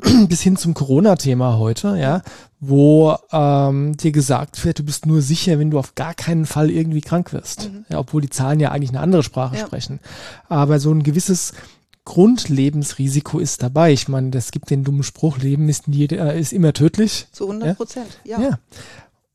Bis 0.27 0.41
hin 0.41 0.57
zum 0.57 0.73
Corona-Thema 0.73 1.57
heute, 1.57 1.97
ja, 1.97 2.21
wo 2.59 3.15
ähm, 3.31 3.95
dir 3.95 4.11
gesagt 4.11 4.65
wird, 4.65 4.79
du 4.79 4.83
bist 4.83 5.05
nur 5.05 5.21
sicher, 5.21 5.59
wenn 5.59 5.71
du 5.71 5.79
auf 5.79 5.95
gar 5.95 6.13
keinen 6.13 6.45
Fall 6.45 6.69
irgendwie 6.69 7.01
krank 7.01 7.31
wirst. 7.31 7.71
Mhm. 7.71 7.85
Ja, 7.89 7.99
obwohl 7.99 8.21
die 8.21 8.29
Zahlen 8.29 8.59
ja 8.59 8.71
eigentlich 8.71 8.89
eine 8.89 8.99
andere 8.99 9.23
Sprache 9.23 9.57
ja. 9.57 9.65
sprechen. 9.65 9.99
Aber 10.49 10.79
so 10.79 10.91
ein 10.91 11.03
gewisses 11.03 11.53
Grundlebensrisiko 12.05 13.39
ist 13.39 13.63
dabei. 13.63 13.91
Ich 13.91 14.07
meine, 14.07 14.35
es 14.37 14.51
gibt 14.51 14.69
den 14.69 14.83
dummen 14.83 15.03
Spruch, 15.03 15.39
Leben 15.39 15.69
ist, 15.69 15.87
nie, 15.87 16.05
äh, 16.05 16.39
ist 16.39 16.53
immer 16.53 16.71
tödlich. 16.71 17.27
Zu 17.31 17.45
100 17.45 17.77
Prozent, 17.77 18.19
ja. 18.23 18.39
ja. 18.39 18.59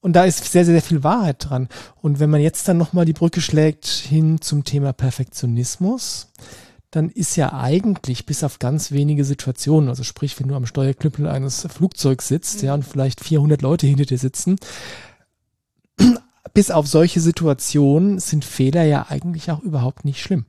Und 0.00 0.14
da 0.14 0.24
ist 0.24 0.44
sehr, 0.44 0.64
sehr 0.64 0.80
viel 0.80 1.04
Wahrheit 1.04 1.48
dran. 1.48 1.68
Und 2.00 2.20
wenn 2.20 2.30
man 2.30 2.40
jetzt 2.40 2.66
dann 2.68 2.78
nochmal 2.78 3.04
die 3.04 3.12
Brücke 3.12 3.40
schlägt 3.40 3.86
hin 3.86 4.40
zum 4.40 4.64
Thema 4.64 4.92
Perfektionismus, 4.92 6.28
dann 6.90 7.10
ist 7.10 7.36
ja 7.36 7.52
eigentlich 7.52 8.26
bis 8.26 8.42
auf 8.42 8.58
ganz 8.58 8.90
wenige 8.90 9.24
Situationen, 9.24 9.88
also 9.88 10.02
sprich, 10.02 10.38
wenn 10.40 10.48
du 10.48 10.54
am 10.54 10.66
Steuerknüppel 10.66 11.28
eines 11.28 11.66
Flugzeugs 11.70 12.26
sitzt, 12.28 12.62
mhm. 12.62 12.66
ja, 12.66 12.74
und 12.74 12.84
vielleicht 12.84 13.22
400 13.22 13.62
Leute 13.62 13.86
hinter 13.86 14.06
dir 14.06 14.18
sitzen, 14.18 14.58
bis 16.54 16.70
auf 16.70 16.88
solche 16.88 17.20
Situationen 17.20 18.18
sind 18.18 18.44
Fehler 18.44 18.84
ja 18.84 19.06
eigentlich 19.08 19.50
auch 19.50 19.60
überhaupt 19.60 20.04
nicht 20.04 20.20
schlimm. 20.20 20.46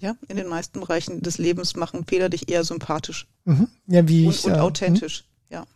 Ja, 0.00 0.16
in 0.28 0.36
den 0.36 0.48
meisten 0.48 0.80
Bereichen 0.80 1.20
des 1.20 1.38
Lebens 1.38 1.76
machen 1.76 2.04
Fehler 2.06 2.28
dich 2.28 2.50
eher 2.50 2.64
sympathisch. 2.64 3.26
Mhm. 3.44 3.68
Ja, 3.86 4.08
wie 4.08 4.26
und, 4.26 4.34
ich, 4.34 4.44
und 4.44 4.52
äh, 4.52 4.58
authentisch. 4.58 5.24
Mh. 5.50 5.56
Ja. 5.56 5.66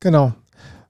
Genau. 0.00 0.32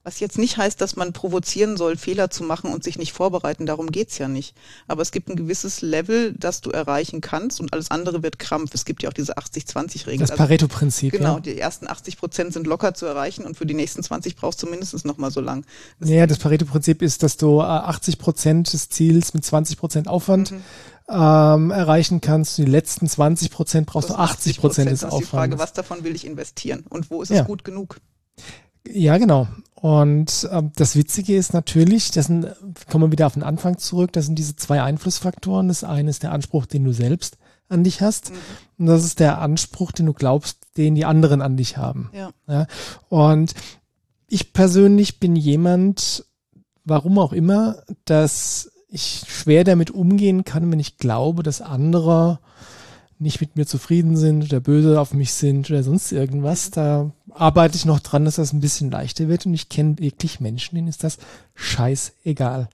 Was 0.03 0.19
jetzt 0.19 0.39
nicht 0.39 0.57
heißt, 0.57 0.81
dass 0.81 0.97
man 0.97 1.13
provozieren 1.13 1.77
soll, 1.77 1.99
Fehler 1.99 2.31
zu 2.31 2.43
machen 2.43 2.73
und 2.73 2.83
sich 2.83 2.97
nicht 2.97 3.13
vorbereiten. 3.13 3.67
Darum 3.67 3.93
geht's 3.93 4.17
ja 4.17 4.29
nicht. 4.29 4.57
Aber 4.89 5.03
es 5.03 5.13
gibt 5.13 5.29
ein 5.29 5.37
gewisses 5.37 5.83
Level, 5.83 6.33
das 6.39 6.63
du 6.63 6.71
erreichen 6.71 7.21
kannst 7.21 7.61
und 7.61 7.75
alles 7.75 7.91
andere 7.91 8.23
wird 8.23 8.39
Krampf. 8.39 8.73
Es 8.73 8.87
gibt 8.87 9.03
ja 9.03 9.11
auch 9.11 9.13
diese 9.13 9.37
80-20-Regel. 9.37 10.21
Das 10.21 10.31
also 10.31 10.43
Pareto-Prinzip. 10.43 11.13
Genau, 11.13 11.35
ja. 11.35 11.41
die 11.41 11.59
ersten 11.59 11.87
80 11.87 12.17
Prozent 12.17 12.55
sind 12.55 12.67
locker 12.67 12.95
zu 12.95 13.05
erreichen 13.05 13.45
und 13.45 13.59
für 13.59 13.67
die 13.67 13.75
nächsten 13.75 14.03
20 14.03 14.37
brauchst 14.37 14.63
du 14.63 14.67
mindestens 14.69 15.05
noch 15.05 15.19
mal 15.19 15.31
so 15.31 15.43
lang. 15.43 15.67
Das 15.99 16.09
ja, 16.09 16.27
das 16.27 16.39
Pareto-Prinzip 16.39 17.03
ist, 17.03 17.23
dass 17.23 17.37
du 17.37 17.61
80 17.61 18.15
äh, 18.15 18.17
Prozent 18.17 18.73
des 18.73 18.89
Ziels 18.89 19.35
mit 19.35 19.45
20 19.45 19.77
Prozent 19.77 20.09
Aufwand 20.09 20.53
mhm. 20.53 20.63
ähm, 21.11 21.71
erreichen 21.73 22.23
kannst. 22.23 22.57
Die 22.57 22.65
letzten 22.65 23.07
20 23.07 23.51
Prozent 23.51 23.87
brauchst 23.87 24.09
du 24.09 24.15
80 24.15 24.61
Prozent 24.61 24.91
des 24.91 25.05
Aufwands. 25.05 25.11
Das 25.11 25.21
ist 25.21 25.27
die 25.27 25.31
Frage, 25.37 25.59
was 25.59 25.75
davon 25.75 26.05
will 26.05 26.15
ich 26.15 26.27
investieren 26.27 26.87
und 26.89 27.11
wo 27.11 27.21
ist 27.21 27.31
es 27.31 27.37
ja. 27.37 27.43
gut 27.43 27.65
genug? 27.65 28.01
Ja, 28.89 29.19
genau. 29.19 29.49
Und 29.75 30.49
ähm, 30.53 30.73
das 30.77 30.95
Witzige 30.95 31.37
ist 31.37 31.55
natürlich, 31.55 32.11
das 32.11 32.27
sind, 32.27 32.47
kommen 32.91 33.07
wir 33.07 33.13
wieder 33.13 33.27
auf 33.27 33.35
den 33.35 33.43
Anfang 33.43 33.79
zurück, 33.79 34.13
das 34.13 34.27
sind 34.27 34.39
diese 34.39 34.57
zwei 34.57 34.83
Einflussfaktoren. 34.83 35.69
Das 35.69 35.85
eine 35.85 36.11
ist 36.11 36.23
der 36.23 36.33
Anspruch, 36.33 36.67
den 36.67 36.85
du 36.85 36.93
selbst 36.93 37.39
an 37.69 37.85
dich 37.85 38.03
hast. 38.03 38.31
Mhm. 38.31 38.37
Und 38.79 38.87
das 38.87 39.05
ist 39.05 39.21
der 39.21 39.41
Anspruch, 39.41 39.93
den 39.93 40.07
du 40.07 40.13
glaubst, 40.13 40.59
den 40.77 40.95
die 40.95 41.07
anderen 41.07 41.41
an 41.41 41.57
dich 41.57 41.77
haben. 41.79 42.11
Ja. 42.13 42.31
ja. 42.47 42.67
Und 43.09 43.55
ich 44.29 44.53
persönlich 44.53 45.19
bin 45.19 45.35
jemand, 45.35 46.25
warum 46.85 47.19
auch 47.19 47.33
immer, 47.33 47.83
dass 48.05 48.71
ich 48.89 49.23
schwer 49.29 49.65
damit 49.65 49.91
umgehen 49.91 50.45
kann, 50.45 50.71
wenn 50.71 50.81
ich 50.81 50.99
glaube, 50.99 51.43
dass 51.43 51.61
andere 51.61 52.41
nicht 53.19 53.41
mit 53.41 53.57
mir 53.57 53.67
zufrieden 53.67 54.17
sind 54.17 54.45
oder 54.45 54.61
böse 54.61 55.01
auf 55.01 55.13
mich 55.13 55.33
sind 55.33 55.71
oder 55.71 55.83
sonst 55.83 56.11
irgendwas. 56.11 56.71
Da 56.71 57.13
arbeite 57.33 57.77
ich 57.77 57.85
noch 57.85 58.01
dran, 58.01 58.25
dass 58.25 58.37
das 58.37 58.53
ein 58.53 58.61
bisschen 58.61 58.91
leichter 58.91 59.29
wird 59.29 59.47
und 59.47 59.55
ich 59.55 59.69
kenne 59.69 59.99
wirklich 59.99 60.41
Menschen, 60.41 60.75
denen 60.75 60.89
ist 60.89 61.05
das 61.05 61.19
scheißegal. 61.55 62.69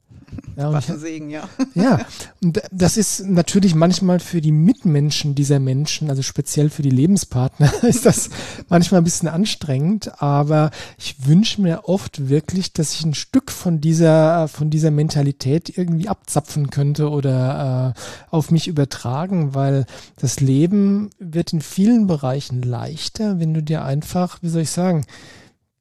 Ja, 0.57 0.73
Was 0.73 0.91
ein 0.91 0.99
Segen, 0.99 1.31
ja. 1.31 1.49
Ja, 1.75 2.01
und 2.43 2.63
das 2.73 2.97
ist 2.97 3.27
natürlich 3.27 3.75
manchmal 3.75 4.21
für 4.21 4.41
die 4.41 4.53
Mitmenschen 4.53 5.35
dieser 5.35 5.61
Menschen, 5.61 6.09
also 6.09 6.23
speziell 6.23 6.71
für 6.71 6.83
die 6.83 6.91
Lebenspartner, 6.91 7.71
ist 7.83 8.07
das 8.07 8.31
manchmal 8.69 9.03
ein 9.03 9.05
bisschen 9.05 9.29
anstrengend, 9.29 10.23
aber 10.23 10.71
ich 10.99 11.27
wünsche 11.27 11.61
mir 11.61 11.85
oft 11.85 12.29
wirklich, 12.29 12.73
dass 12.73 12.95
ich 12.95 13.05
ein 13.05 13.15
Stück 13.15 13.51
von 13.51 13.81
dieser, 13.81 14.49
von 14.49 14.71
dieser 14.71 14.91
Mentalität 14.91 15.77
irgendwie 15.77 16.09
abzapfen 16.09 16.71
könnte 16.71 17.11
oder 17.11 17.95
äh, 17.95 18.01
auf 18.31 18.51
mich 18.51 18.69
übertragen, 18.69 19.55
weil 19.55 19.85
das 20.17 20.41
Leben 20.41 21.11
wird 21.19 21.53
in 21.53 21.61
vielen 21.61 22.07
Bereichen 22.07 22.63
leichter, 22.63 23.39
wenn 23.41 23.53
du 23.53 23.63
dir 23.63 23.85
einfach, 23.85 24.39
wie 24.43 24.49
soll 24.49 24.63
ich 24.63 24.71
sagen, 24.71 25.05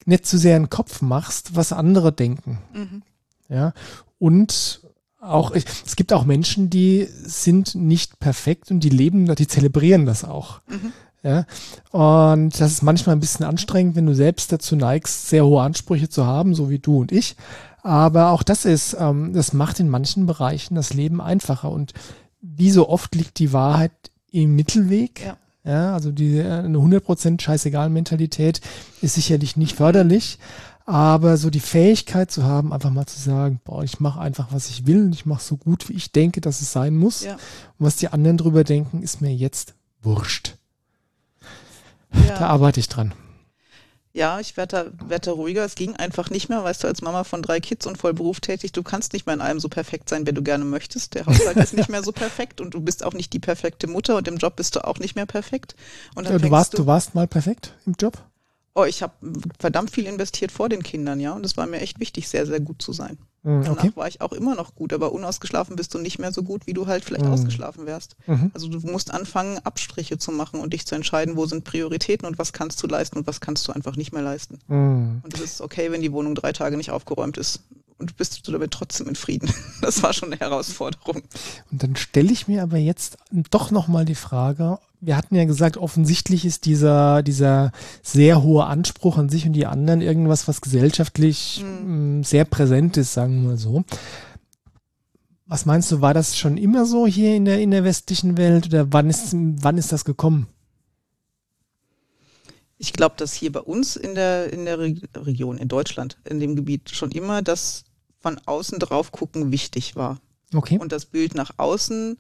nicht 0.06 0.26
zu 0.26 0.38
sehr 0.38 0.56
einen 0.56 0.70
Kopf 0.70 1.02
machst, 1.02 1.56
was 1.56 1.74
andere 1.74 2.12
denken. 2.12 2.60
Mhm. 2.74 3.02
Ja, 3.50 3.74
und 4.20 4.82
auch, 5.20 5.52
es 5.52 5.96
gibt 5.96 6.14
auch 6.14 6.26
Menschen, 6.26 6.70
die 6.70 7.08
sind 7.10 7.76
nicht 7.76 8.20
perfekt 8.20 8.70
und 8.70 8.82
die 8.82 8.90
leben, 8.90 9.34
die 9.36 9.48
zelebrieren 9.48 10.06
das 10.06 10.24
auch. 10.24 10.62
Mhm. 10.68 10.94
Ja, 11.24 11.46
und 11.90 12.60
das 12.60 12.72
ist 12.72 12.84
manchmal 12.84 13.16
ein 13.16 13.20
bisschen 13.20 13.46
anstrengend, 13.46 13.96
wenn 13.96 14.06
du 14.06 14.14
selbst 14.14 14.52
dazu 14.52 14.76
neigst, 14.76 15.28
sehr 15.28 15.44
hohe 15.44 15.64
Ansprüche 15.64 16.08
zu 16.08 16.28
haben, 16.28 16.54
so 16.54 16.70
wie 16.70 16.78
du 16.78 17.00
und 17.00 17.12
ich. 17.12 17.36
Aber 17.82 18.30
auch 18.30 18.44
das 18.44 18.66
ist, 18.66 18.96
ähm, 19.00 19.34
das 19.34 19.52
macht 19.52 19.80
in 19.80 19.90
manchen 19.90 20.28
Bereichen 20.28 20.76
das 20.76 20.94
Leben 20.94 21.22
einfacher. 21.22 21.72
Und 21.72 21.94
wie 22.42 22.70
so 22.70 22.90
oft 22.90 23.16
liegt 23.16 23.40
die 23.40 23.54
Wahrheit 23.54 23.92
im 24.32 24.56
Mittelweg. 24.56 25.22
Ja. 25.26 25.38
Ja, 25.64 25.94
also 25.96 26.12
die, 26.12 26.40
eine 26.40 26.78
100% 26.78 27.42
scheißegal 27.42 27.90
Mentalität 27.90 28.62
ist 29.02 29.16
sicherlich 29.16 29.58
nicht 29.58 29.76
förderlich. 29.78 30.38
Aber 30.86 31.38
so 31.38 31.50
die 31.50 31.60
Fähigkeit 31.60 32.30
zu 32.30 32.44
haben, 32.44 32.72
einfach 32.72 32.92
mal 32.92 33.08
zu 33.08 33.20
sagen, 33.20 33.60
boah, 33.64 33.84
ich 33.84 34.00
mache 34.00 34.20
einfach, 34.20 34.50
was 34.52 34.70
ich 34.70 34.86
will 34.86 35.06
und 35.06 35.16
ich 35.16 35.26
mache 35.26 35.44
so 35.44 35.58
gut, 35.58 35.90
wie 35.90 35.94
ich 35.94 36.12
denke, 36.12 36.42
dass 36.42 36.62
es 36.62 36.72
sein 36.72 36.96
muss. 36.96 37.24
Ja. 37.24 37.34
Und 37.34 37.88
was 37.88 37.96
die 37.96 38.10
anderen 38.10 38.38
drüber 38.38 38.64
denken, 38.64 39.02
ist 39.02 39.20
mir 39.20 39.34
jetzt 39.34 39.74
wurscht. 40.04 40.58
Ja. 42.14 42.38
Da 42.38 42.48
arbeite 42.48 42.80
ich 42.80 42.88
dran. 42.88 43.14
Ja, 44.14 44.40
ich 44.40 44.56
werde 44.56 44.94
da, 44.96 45.10
werd 45.10 45.28
da 45.28 45.32
ruhiger. 45.32 45.66
Es 45.66 45.76
ging 45.76 45.96
einfach 45.96 46.30
nicht 46.30 46.48
mehr, 46.48 46.64
weißt 46.64 46.84
du, 46.84 46.88
als 46.88 47.02
Mama 47.02 47.26
von 47.26 47.42
drei 47.42 47.60
Kids 47.60 47.86
und 47.86 47.98
voll 47.98 48.14
berufstätig, 48.14 48.72
du 48.72 48.82
kannst 48.82 49.12
nicht 49.12 49.26
mehr 49.26 49.36
in 49.36 49.42
allem 49.42 49.60
so 49.60 49.68
perfekt 49.68 50.08
sein, 50.08 50.26
wenn 50.26 50.36
du 50.36 50.42
gerne 50.42 50.64
möchtest. 50.64 51.16
Der 51.16 51.26
Haushalt 51.26 51.58
ist 51.58 51.74
nicht 51.74 51.90
mehr 51.90 52.02
so 52.02 52.14
perfekt 52.14 52.62
und 52.62 52.76
du 52.76 52.80
bist 52.80 53.04
auch 53.04 53.14
nicht 53.14 53.34
die 53.34 53.40
perfekte 53.40 53.88
Mutter 53.88 54.16
und 54.16 54.28
im 54.30 54.38
Job 54.38 54.56
bist 54.56 54.76
du 54.78 54.86
auch 54.86 55.00
nicht 55.00 55.16
mehr 55.16 55.26
perfekt. 55.26 55.76
Und 56.14 56.30
ja, 56.30 56.38
du 56.38 56.50
warst, 56.50 56.74
du, 56.74 56.78
du 56.78 56.88
warst 56.88 57.14
mal 57.14 57.28
perfekt 57.28 57.74
im 57.86 57.96
Job? 58.00 58.24
Oh, 58.78 58.84
ich 58.84 59.02
habe 59.02 59.14
verdammt 59.58 59.90
viel 59.90 60.06
investiert 60.06 60.52
vor 60.52 60.68
den 60.68 60.84
Kindern, 60.84 61.22
ja. 61.22 61.32
Und 61.32 61.46
es 61.46 61.56
war 61.56 61.66
mir 61.66 61.80
echt 61.80 62.02
wichtig, 62.02 62.28
sehr, 62.28 62.46
sehr 62.46 62.60
gut 62.60 62.82
zu 62.82 62.92
sein. 62.92 63.18
Mhm, 63.44 63.60
okay. 63.60 63.76
Danach 63.76 63.96
war 63.96 64.08
ich 64.10 64.20
auch 64.20 64.34
immer 64.34 64.54
noch 64.54 64.76
gut, 64.76 64.92
aber 64.92 65.14
unausgeschlafen 65.14 65.78
bist 65.78 65.94
du 65.94 66.00
nicht 66.00 66.20
mehr 66.20 66.34
so 66.34 66.44
gut, 66.44 66.68
wie 66.68 66.74
du 66.74 66.86
halt 66.86 67.06
vielleicht 67.06 67.24
mhm. 67.24 67.32
ausgeschlafen 67.32 67.86
wärst. 67.86 68.18
Mhm. 68.28 68.52
Also 68.54 68.68
du 68.68 68.80
musst 68.86 69.12
anfangen, 69.12 69.60
Abstriche 69.60 70.18
zu 70.18 70.34
machen 70.34 70.60
und 70.60 70.74
dich 70.74 70.86
zu 70.86 70.94
entscheiden, 70.94 71.38
wo 71.38 71.46
sind 71.46 71.64
Prioritäten 71.64 72.28
und 72.28 72.38
was 72.38 72.52
kannst 72.52 72.84
du 72.84 72.88
leisten 72.88 73.20
und 73.20 73.28
was 73.28 73.40
kannst 73.40 73.66
du 73.68 73.72
einfach 73.72 73.96
nicht 73.96 74.12
mehr 74.12 74.24
leisten. 74.24 74.60
Mhm. 74.68 75.22
Und 75.24 75.34
es 75.34 75.40
ist 75.40 75.62
okay, 75.62 75.92
wenn 75.92 76.02
die 76.02 76.12
Wohnung 76.12 76.36
drei 76.36 76.52
Tage 76.52 76.76
nicht 76.76 76.92
aufgeräumt 76.92 77.38
ist 77.38 77.62
und 77.98 78.18
bist 78.18 78.46
du 78.46 78.52
damit 78.52 78.72
trotzdem 78.72 79.08
in 79.08 79.16
Frieden. 79.16 79.50
Das 79.82 80.02
war 80.02 80.14
schon 80.14 80.32
eine 80.32 80.40
Herausforderung. 80.40 81.22
Und 81.72 81.84
dann 81.84 81.96
stelle 81.96 82.32
ich 82.32 82.48
mir 82.48 82.64
aber 82.64 82.78
jetzt 82.78 83.18
doch 83.52 83.70
nochmal 83.70 84.04
die 84.04 84.16
Frage, 84.16 84.80
wir 85.06 85.18
hatten 85.18 85.36
ja 85.36 85.46
gesagt, 85.46 85.78
offensichtlich 85.78 86.46
ist 86.46 86.66
dieser, 86.66 87.22
dieser 87.22 87.72
sehr 88.02 88.42
hohe 88.42 88.66
Anspruch 88.66 89.18
an 89.18 89.30
sich 89.30 89.46
und 89.46 89.54
die 89.54 89.68
anderen 89.68 90.02
irgendwas, 90.02 90.48
was 90.48 90.62
gesellschaftlich 90.62 91.64
mhm. 91.64 92.24
sehr 92.24 92.46
präsent 92.46 92.98
ist, 92.98 93.14
sagen 93.14 93.42
wir 93.42 93.50
mal 93.50 93.58
so. 93.58 93.84
Was 95.46 95.68
meinst 95.68 95.92
du, 95.92 96.02
war 96.02 96.16
das 96.16 96.38
schon 96.38 96.58
immer 96.58 96.86
so 96.86 97.06
hier 97.06 97.36
in 97.36 97.46
der, 97.46 97.62
in 97.62 97.70
der 97.70 97.84
westlichen 97.84 98.36
Welt 98.38 98.66
oder 98.66 98.92
wann 98.92 99.10
ist, 99.10 99.34
wann 99.34 99.78
ist 99.78 99.92
das 99.92 100.06
gekommen? 100.06 100.48
Ich 102.80 102.92
glaube, 102.92 103.16
dass 103.18 103.34
hier 103.34 103.52
bei 103.52 103.62
uns 103.62 103.96
in 103.96 104.16
der, 104.16 104.52
in 104.52 104.66
der 104.66 104.80
Region, 104.80 105.60
in 105.60 105.68
Deutschland, 105.68 106.18
in 106.26 106.40
dem 106.40 106.56
Gebiet 106.56 106.90
schon 106.90 107.12
immer 107.12 107.44
das 107.44 107.86
von 108.20 108.40
außen 108.46 108.80
drauf 108.80 109.12
gucken 109.12 109.52
wichtig 109.52 109.96
war. 109.96 110.20
Okay. 110.54 110.80
Und 110.80 110.92
das 110.92 111.06
Bild 111.06 111.36
nach 111.36 111.52
außen 111.58 112.18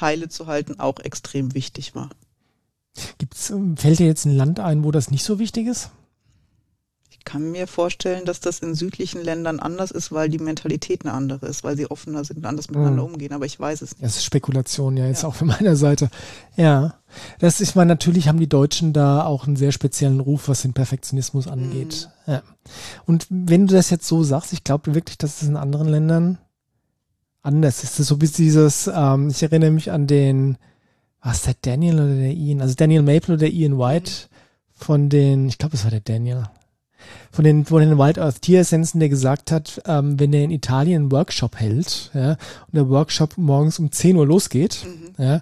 heile 0.00 0.28
zu 0.28 0.48
halten 0.48 0.80
auch 0.80 0.98
extrem 0.98 1.54
wichtig 1.54 1.94
war. 1.94 2.10
Gibt's, 3.18 3.50
ähm, 3.50 3.76
fällt 3.76 3.98
dir 3.98 4.06
jetzt 4.06 4.24
ein 4.24 4.36
Land 4.36 4.60
ein, 4.60 4.84
wo 4.84 4.90
das 4.90 5.10
nicht 5.10 5.24
so 5.24 5.38
wichtig 5.38 5.66
ist? 5.66 5.90
Ich 7.10 7.24
kann 7.24 7.52
mir 7.52 7.66
vorstellen, 7.66 8.26
dass 8.26 8.40
das 8.40 8.58
in 8.58 8.74
südlichen 8.74 9.22
Ländern 9.22 9.58
anders 9.58 9.90
ist, 9.90 10.12
weil 10.12 10.28
die 10.28 10.38
Mentalität 10.38 11.04
eine 11.04 11.14
andere 11.14 11.46
ist, 11.46 11.64
weil 11.64 11.74
sie 11.74 11.90
offener 11.90 12.22
sind 12.22 12.36
und 12.36 12.44
anders 12.44 12.68
miteinander 12.68 13.02
hm. 13.02 13.14
umgehen, 13.14 13.32
aber 13.32 13.46
ich 13.46 13.58
weiß 13.58 13.80
es 13.80 13.92
nicht. 13.92 14.04
Das 14.04 14.16
ist 14.16 14.24
Spekulation, 14.24 14.96
ja, 14.98 15.06
jetzt 15.06 15.22
ja. 15.22 15.28
auch 15.30 15.34
von 15.34 15.48
meiner 15.48 15.74
Seite. 15.74 16.10
Ja. 16.56 16.96
Das 17.38 17.62
ist 17.62 17.76
mal, 17.76 17.86
natürlich 17.86 18.28
haben 18.28 18.40
die 18.40 18.48
Deutschen 18.48 18.92
da 18.92 19.24
auch 19.24 19.46
einen 19.46 19.56
sehr 19.56 19.72
speziellen 19.72 20.20
Ruf, 20.20 20.48
was 20.48 20.62
den 20.62 20.74
Perfektionismus 20.74 21.48
angeht. 21.48 22.10
Mhm. 22.26 22.32
Ja. 22.32 22.42
Und 23.06 23.26
wenn 23.30 23.66
du 23.66 23.74
das 23.74 23.88
jetzt 23.90 24.06
so 24.06 24.22
sagst, 24.22 24.52
ich 24.52 24.62
glaube 24.62 24.94
wirklich, 24.94 25.16
dass 25.16 25.40
es 25.40 25.48
in 25.48 25.56
anderen 25.56 25.88
Ländern 25.88 26.38
anders 27.44 27.84
ist. 27.84 27.94
Das 27.94 28.00
ist 28.00 28.08
so 28.08 28.20
wie 28.20 28.26
dieses, 28.26 28.90
ähm, 28.92 29.28
ich 29.28 29.42
erinnere 29.42 29.70
mich 29.70 29.92
an 29.92 30.06
den, 30.06 30.58
was 31.24 31.42
der 31.42 31.54
Daniel 31.60 31.94
oder 31.94 32.14
der 32.14 32.32
Ian? 32.32 32.60
Also 32.60 32.74
Daniel 32.74 33.02
Maple 33.02 33.34
oder 33.34 33.46
Ian 33.46 33.78
White 33.78 34.12
von 34.72 35.08
den, 35.08 35.48
ich 35.48 35.58
glaube, 35.58 35.74
es 35.74 35.84
war 35.84 35.90
der 35.90 36.00
Daniel, 36.00 36.44
von 37.32 37.44
den, 37.44 37.64
von 37.64 37.80
den 37.80 37.98
Wild 37.98 38.18
Earth 38.18 38.42
Tieressenzen, 38.42 39.00
der 39.00 39.08
gesagt 39.08 39.50
hat, 39.50 39.82
ähm, 39.86 40.20
wenn 40.20 40.32
er 40.32 40.44
in 40.44 40.50
Italien 40.50 41.02
einen 41.02 41.12
Workshop 41.12 41.56
hält, 41.56 42.10
ja, 42.14 42.32
und 42.32 42.74
der 42.74 42.88
Workshop 42.88 43.36
morgens 43.38 43.78
um 43.78 43.90
10 43.90 44.16
Uhr 44.16 44.26
losgeht, 44.26 44.86
mhm. 44.86 45.24
ja, 45.24 45.40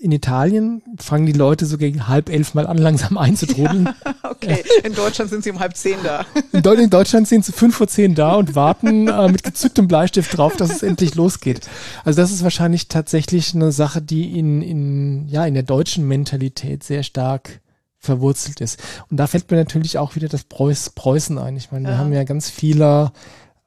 in 0.00 0.12
Italien 0.12 0.82
fangen 0.98 1.26
die 1.26 1.32
Leute 1.32 1.66
so 1.66 1.76
gegen 1.76 2.08
halb 2.08 2.30
elf 2.30 2.54
mal 2.54 2.66
an, 2.66 2.78
langsam 2.78 3.18
einzutrudeln. 3.18 3.88
Ja, 4.04 4.30
okay, 4.30 4.64
in 4.84 4.94
Deutschland 4.94 5.30
sind 5.30 5.44
sie 5.44 5.50
um 5.50 5.58
halb 5.58 5.76
zehn 5.76 5.98
da. 6.02 6.24
In, 6.52 6.62
De 6.62 6.82
in 6.82 6.88
Deutschland 6.88 7.28
sind 7.28 7.44
sie 7.44 7.52
fünf 7.52 7.76
vor 7.76 7.88
zehn 7.88 8.14
da 8.14 8.34
und 8.34 8.54
warten 8.54 9.08
äh, 9.08 9.28
mit 9.28 9.42
gezücktem 9.42 9.88
Bleistift 9.88 10.36
drauf, 10.36 10.56
dass 10.56 10.70
es 10.70 10.82
endlich 10.82 11.14
losgeht. 11.14 11.68
Also 12.04 12.20
das 12.20 12.30
ist 12.30 12.42
wahrscheinlich 12.42 12.88
tatsächlich 12.88 13.54
eine 13.54 13.72
Sache, 13.72 14.00
die 14.00 14.38
in, 14.38 14.62
in, 14.62 15.28
ja, 15.28 15.44
in 15.44 15.54
der 15.54 15.64
deutschen 15.64 16.06
Mentalität 16.08 16.82
sehr 16.84 17.02
stark 17.02 17.60
verwurzelt 17.98 18.60
ist. 18.60 18.82
Und 19.10 19.18
da 19.18 19.26
fällt 19.26 19.50
mir 19.50 19.58
natürlich 19.58 19.98
auch 19.98 20.14
wieder 20.16 20.28
das 20.28 20.44
Preuß, 20.44 20.90
Preußen 20.90 21.36
ein. 21.38 21.56
Ich 21.56 21.72
meine, 21.72 21.88
wir 21.88 21.98
haben 21.98 22.12
ja 22.12 22.24
ganz 22.24 22.48
viele 22.48 23.12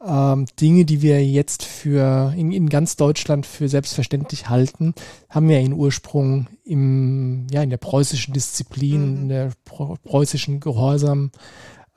ähm, 0.06 0.46
Dinge, 0.60 0.86
die 0.86 1.02
wir 1.02 1.26
jetzt 1.26 1.64
für 1.64 2.34
in, 2.36 2.52
in 2.52 2.70
ganz 2.70 2.96
Deutschland 2.96 3.46
für 3.46 3.70
selbstverständlich 3.70 4.50
halten, 4.50 4.94
haben 5.30 5.50
ja 5.50 5.60
ihren 5.60 5.74
Ursprung 5.74 6.48
im, 6.64 7.48
ja, 7.52 7.64
in 7.64 7.70
der 7.70 7.78
preußischen 7.78 8.34
Disziplin, 8.34 9.12
mhm. 9.12 9.22
in 9.22 9.30
der 9.30 9.52
preußischen 9.64 10.60
Gehorsam, 10.60 11.32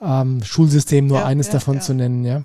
ähm, 0.00 0.42
Schulsystem 0.42 1.06
nur 1.06 1.20
ja, 1.20 1.26
eines 1.26 1.48
ja, 1.48 1.54
davon 1.54 1.76
ja. 1.76 1.80
zu 1.80 1.94
nennen, 1.94 2.24
ja. 2.24 2.44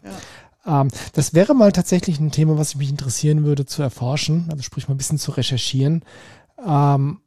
Ähm, 0.65 0.89
das 1.13 1.33
wäre 1.33 1.53
mal 1.53 1.71
tatsächlich 1.71 2.19
ein 2.19 2.31
Thema, 2.31 2.57
was 2.57 2.75
mich 2.75 2.89
interessieren 2.89 3.43
würde 3.43 3.65
zu 3.65 3.81
erforschen, 3.81 4.47
also 4.49 4.63
sprich 4.63 4.87
mal 4.87 4.95
ein 4.95 4.99
bisschen 4.99 5.17
zu 5.17 5.31
recherchieren. 5.31 6.03
Ähm, 6.65 7.19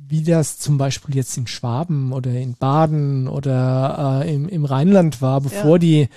wie 0.00 0.22
das 0.22 0.58
zum 0.58 0.78
Beispiel 0.78 1.16
jetzt 1.16 1.36
in 1.36 1.46
Schwaben 1.46 2.12
oder 2.12 2.30
in 2.30 2.54
Baden 2.54 3.28
oder 3.28 4.22
äh, 4.24 4.34
im, 4.34 4.48
im 4.48 4.64
Rheinland 4.64 5.20
war, 5.20 5.40
bevor 5.40 5.78
die 5.78 6.08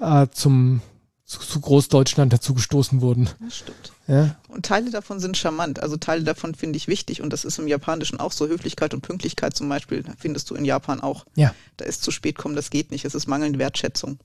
äh, 0.00 0.26
zum 0.32 0.80
zu, 1.24 1.40
zu 1.40 1.60
Großdeutschland 1.60 2.32
dazu 2.32 2.54
gestoßen 2.54 3.00
wurden. 3.00 3.28
Das 3.40 3.58
stimmt. 3.58 3.92
Ja. 4.08 4.36
Und 4.48 4.64
Teile 4.64 4.90
davon 4.90 5.20
sind 5.20 5.36
charmant, 5.36 5.80
also 5.80 5.98
Teile 5.98 6.24
davon 6.24 6.54
finde 6.54 6.78
ich 6.78 6.88
wichtig 6.88 7.20
und 7.20 7.30
das 7.30 7.44
ist 7.44 7.58
im 7.58 7.68
Japanischen 7.68 8.18
auch 8.18 8.32
so. 8.32 8.48
Höflichkeit 8.48 8.94
und 8.94 9.02
Pünktlichkeit 9.02 9.54
zum 9.54 9.68
Beispiel 9.68 10.02
findest 10.18 10.48
du 10.48 10.54
in 10.54 10.64
Japan 10.64 11.00
auch. 11.00 11.26
Ja. 11.34 11.54
Da 11.76 11.84
ist 11.84 12.02
zu 12.02 12.10
spät 12.10 12.38
kommen, 12.38 12.56
das 12.56 12.70
geht 12.70 12.90
nicht. 12.90 13.04
Es 13.04 13.14
ist 13.14 13.26
mangelnde 13.26 13.58
Wertschätzung. 13.58 14.18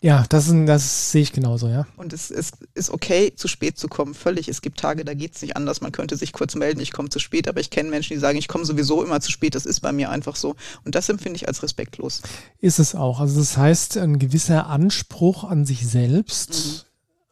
Ja, 0.00 0.24
das, 0.28 0.48
ist, 0.48 0.66
das 0.66 1.12
sehe 1.12 1.22
ich 1.22 1.32
genauso, 1.32 1.68
ja. 1.68 1.86
Und 1.96 2.12
es 2.12 2.30
ist, 2.30 2.56
ist 2.74 2.90
okay, 2.90 3.34
zu 3.36 3.48
spät 3.48 3.78
zu 3.78 3.88
kommen, 3.88 4.14
völlig. 4.14 4.48
Es 4.48 4.62
gibt 4.62 4.80
Tage, 4.80 5.04
da 5.04 5.14
geht 5.14 5.34
es 5.36 5.42
nicht 5.42 5.56
anders. 5.56 5.80
Man 5.80 5.92
könnte 5.92 6.16
sich 6.16 6.32
kurz 6.32 6.54
melden, 6.54 6.80
ich 6.80 6.92
komme 6.92 7.08
zu 7.08 7.18
spät, 7.18 7.48
aber 7.48 7.60
ich 7.60 7.70
kenne 7.70 7.90
Menschen, 7.90 8.14
die 8.14 8.20
sagen, 8.20 8.38
ich 8.38 8.48
komme 8.48 8.64
sowieso 8.64 9.04
immer 9.04 9.20
zu 9.20 9.30
spät. 9.30 9.54
Das 9.54 9.66
ist 9.66 9.80
bei 9.80 9.92
mir 9.92 10.10
einfach 10.10 10.36
so. 10.36 10.56
Und 10.84 10.94
das 10.94 11.08
empfinde 11.08 11.36
ich 11.36 11.48
als 11.48 11.62
respektlos. 11.62 12.22
Ist 12.58 12.78
es 12.78 12.94
auch. 12.94 13.20
Also 13.20 13.38
das 13.38 13.56
heißt, 13.56 13.98
ein 13.98 14.18
gewisser 14.18 14.66
Anspruch 14.68 15.44
an 15.44 15.66
sich 15.66 15.86
selbst 15.86 16.86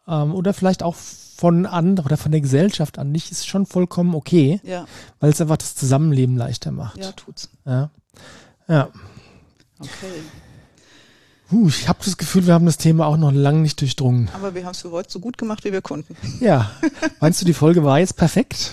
mhm. 0.07 0.13
ähm, 0.13 0.35
oder 0.35 0.53
vielleicht 0.53 0.83
auch 0.83 0.97
von 1.41 1.65
anderen 1.65 2.05
oder 2.05 2.19
von 2.19 2.33
der 2.33 2.43
Gesellschaft 2.43 2.99
an 2.99 3.13
nicht 3.13 3.31
ist 3.33 3.49
schon 3.49 3.65
vollkommen 3.65 4.15
okay, 4.15 4.61
ja. 4.63 4.87
weil 5.21 5.31
es 5.31 5.41
einfach 5.41 5.57
das 5.57 5.75
Zusammenleben 5.75 6.37
leichter 6.37 6.71
macht. 6.71 6.99
Ja, 6.99 7.13
tut's. 7.13 7.49
Ja. 7.65 7.91
Ja. 8.69 8.91
Okay. 9.79 10.21
Huh, 11.51 11.67
ich 11.69 11.89
habe 11.89 11.99
das 12.05 12.19
Gefühl, 12.19 12.47
wir 12.47 12.53
haben 12.53 12.67
das 12.67 12.77
Thema 12.77 13.07
auch 13.07 13.17
noch 13.17 13.33
lange 13.33 13.61
nicht 13.61 13.81
durchdrungen. 13.81 14.29
Aber 14.35 14.55
wir 14.55 14.67
haben 14.67 14.73
es 14.73 14.83
für 14.83 14.91
heute 14.91 15.11
so 15.11 15.19
gut 15.19 15.39
gemacht, 15.39 15.65
wie 15.65 15.73
wir 15.73 15.81
konnten. 15.81 16.15
Ja. 16.41 16.73
Meinst 17.21 17.41
du, 17.41 17.47
die 17.47 17.55
Folge 17.55 17.83
war 17.85 17.99
jetzt 17.99 18.19
perfekt? 18.19 18.73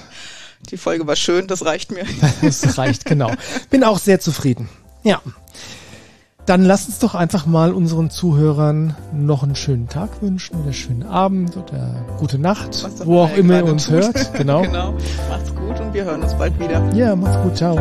Die 0.70 0.78
Folge 0.78 1.08
war 1.08 1.16
schön, 1.16 1.48
das 1.48 1.64
reicht 1.64 1.92
mir. 1.92 2.06
Das 2.42 2.78
reicht, 2.78 3.06
genau. 3.06 3.32
Bin 3.70 3.86
auch 3.86 3.98
sehr 3.98 4.20
zufrieden. 4.20 4.68
Ja. 5.04 5.22
Dann 6.48 6.64
lass 6.64 6.86
uns 6.86 7.00
doch 7.00 7.14
einfach 7.14 7.46
mal 7.46 7.74
unseren 7.74 8.10
Zuhörern 8.10 8.96
noch 9.14 9.44
einen 9.44 9.56
schönen 9.56 9.90
Tag 9.90 10.22
wünschen 10.22 10.56
oder 10.56 10.64
einen 10.64 10.74
schönen 10.74 11.04
Abend 11.04 11.58
oder 11.58 11.94
gute 12.20 12.40
Nacht, 12.40 12.88
wo 13.04 13.20
auch 13.20 13.36
immer 13.36 13.58
ihr 13.58 13.66
uns 13.66 13.86
tut. 13.86 13.96
hört. 13.96 14.34
Genau. 14.38 14.62
genau. 14.62 14.94
Macht's 15.30 15.54
gut 15.54 15.78
und 15.82 15.94
wir 15.94 16.06
hören 16.06 16.24
uns 16.24 16.34
bald 16.36 16.58
wieder. 16.58 16.82
Ja, 16.94 17.18
macht's 17.18 17.38
gut. 17.44 17.58
Ciao. 17.58 17.76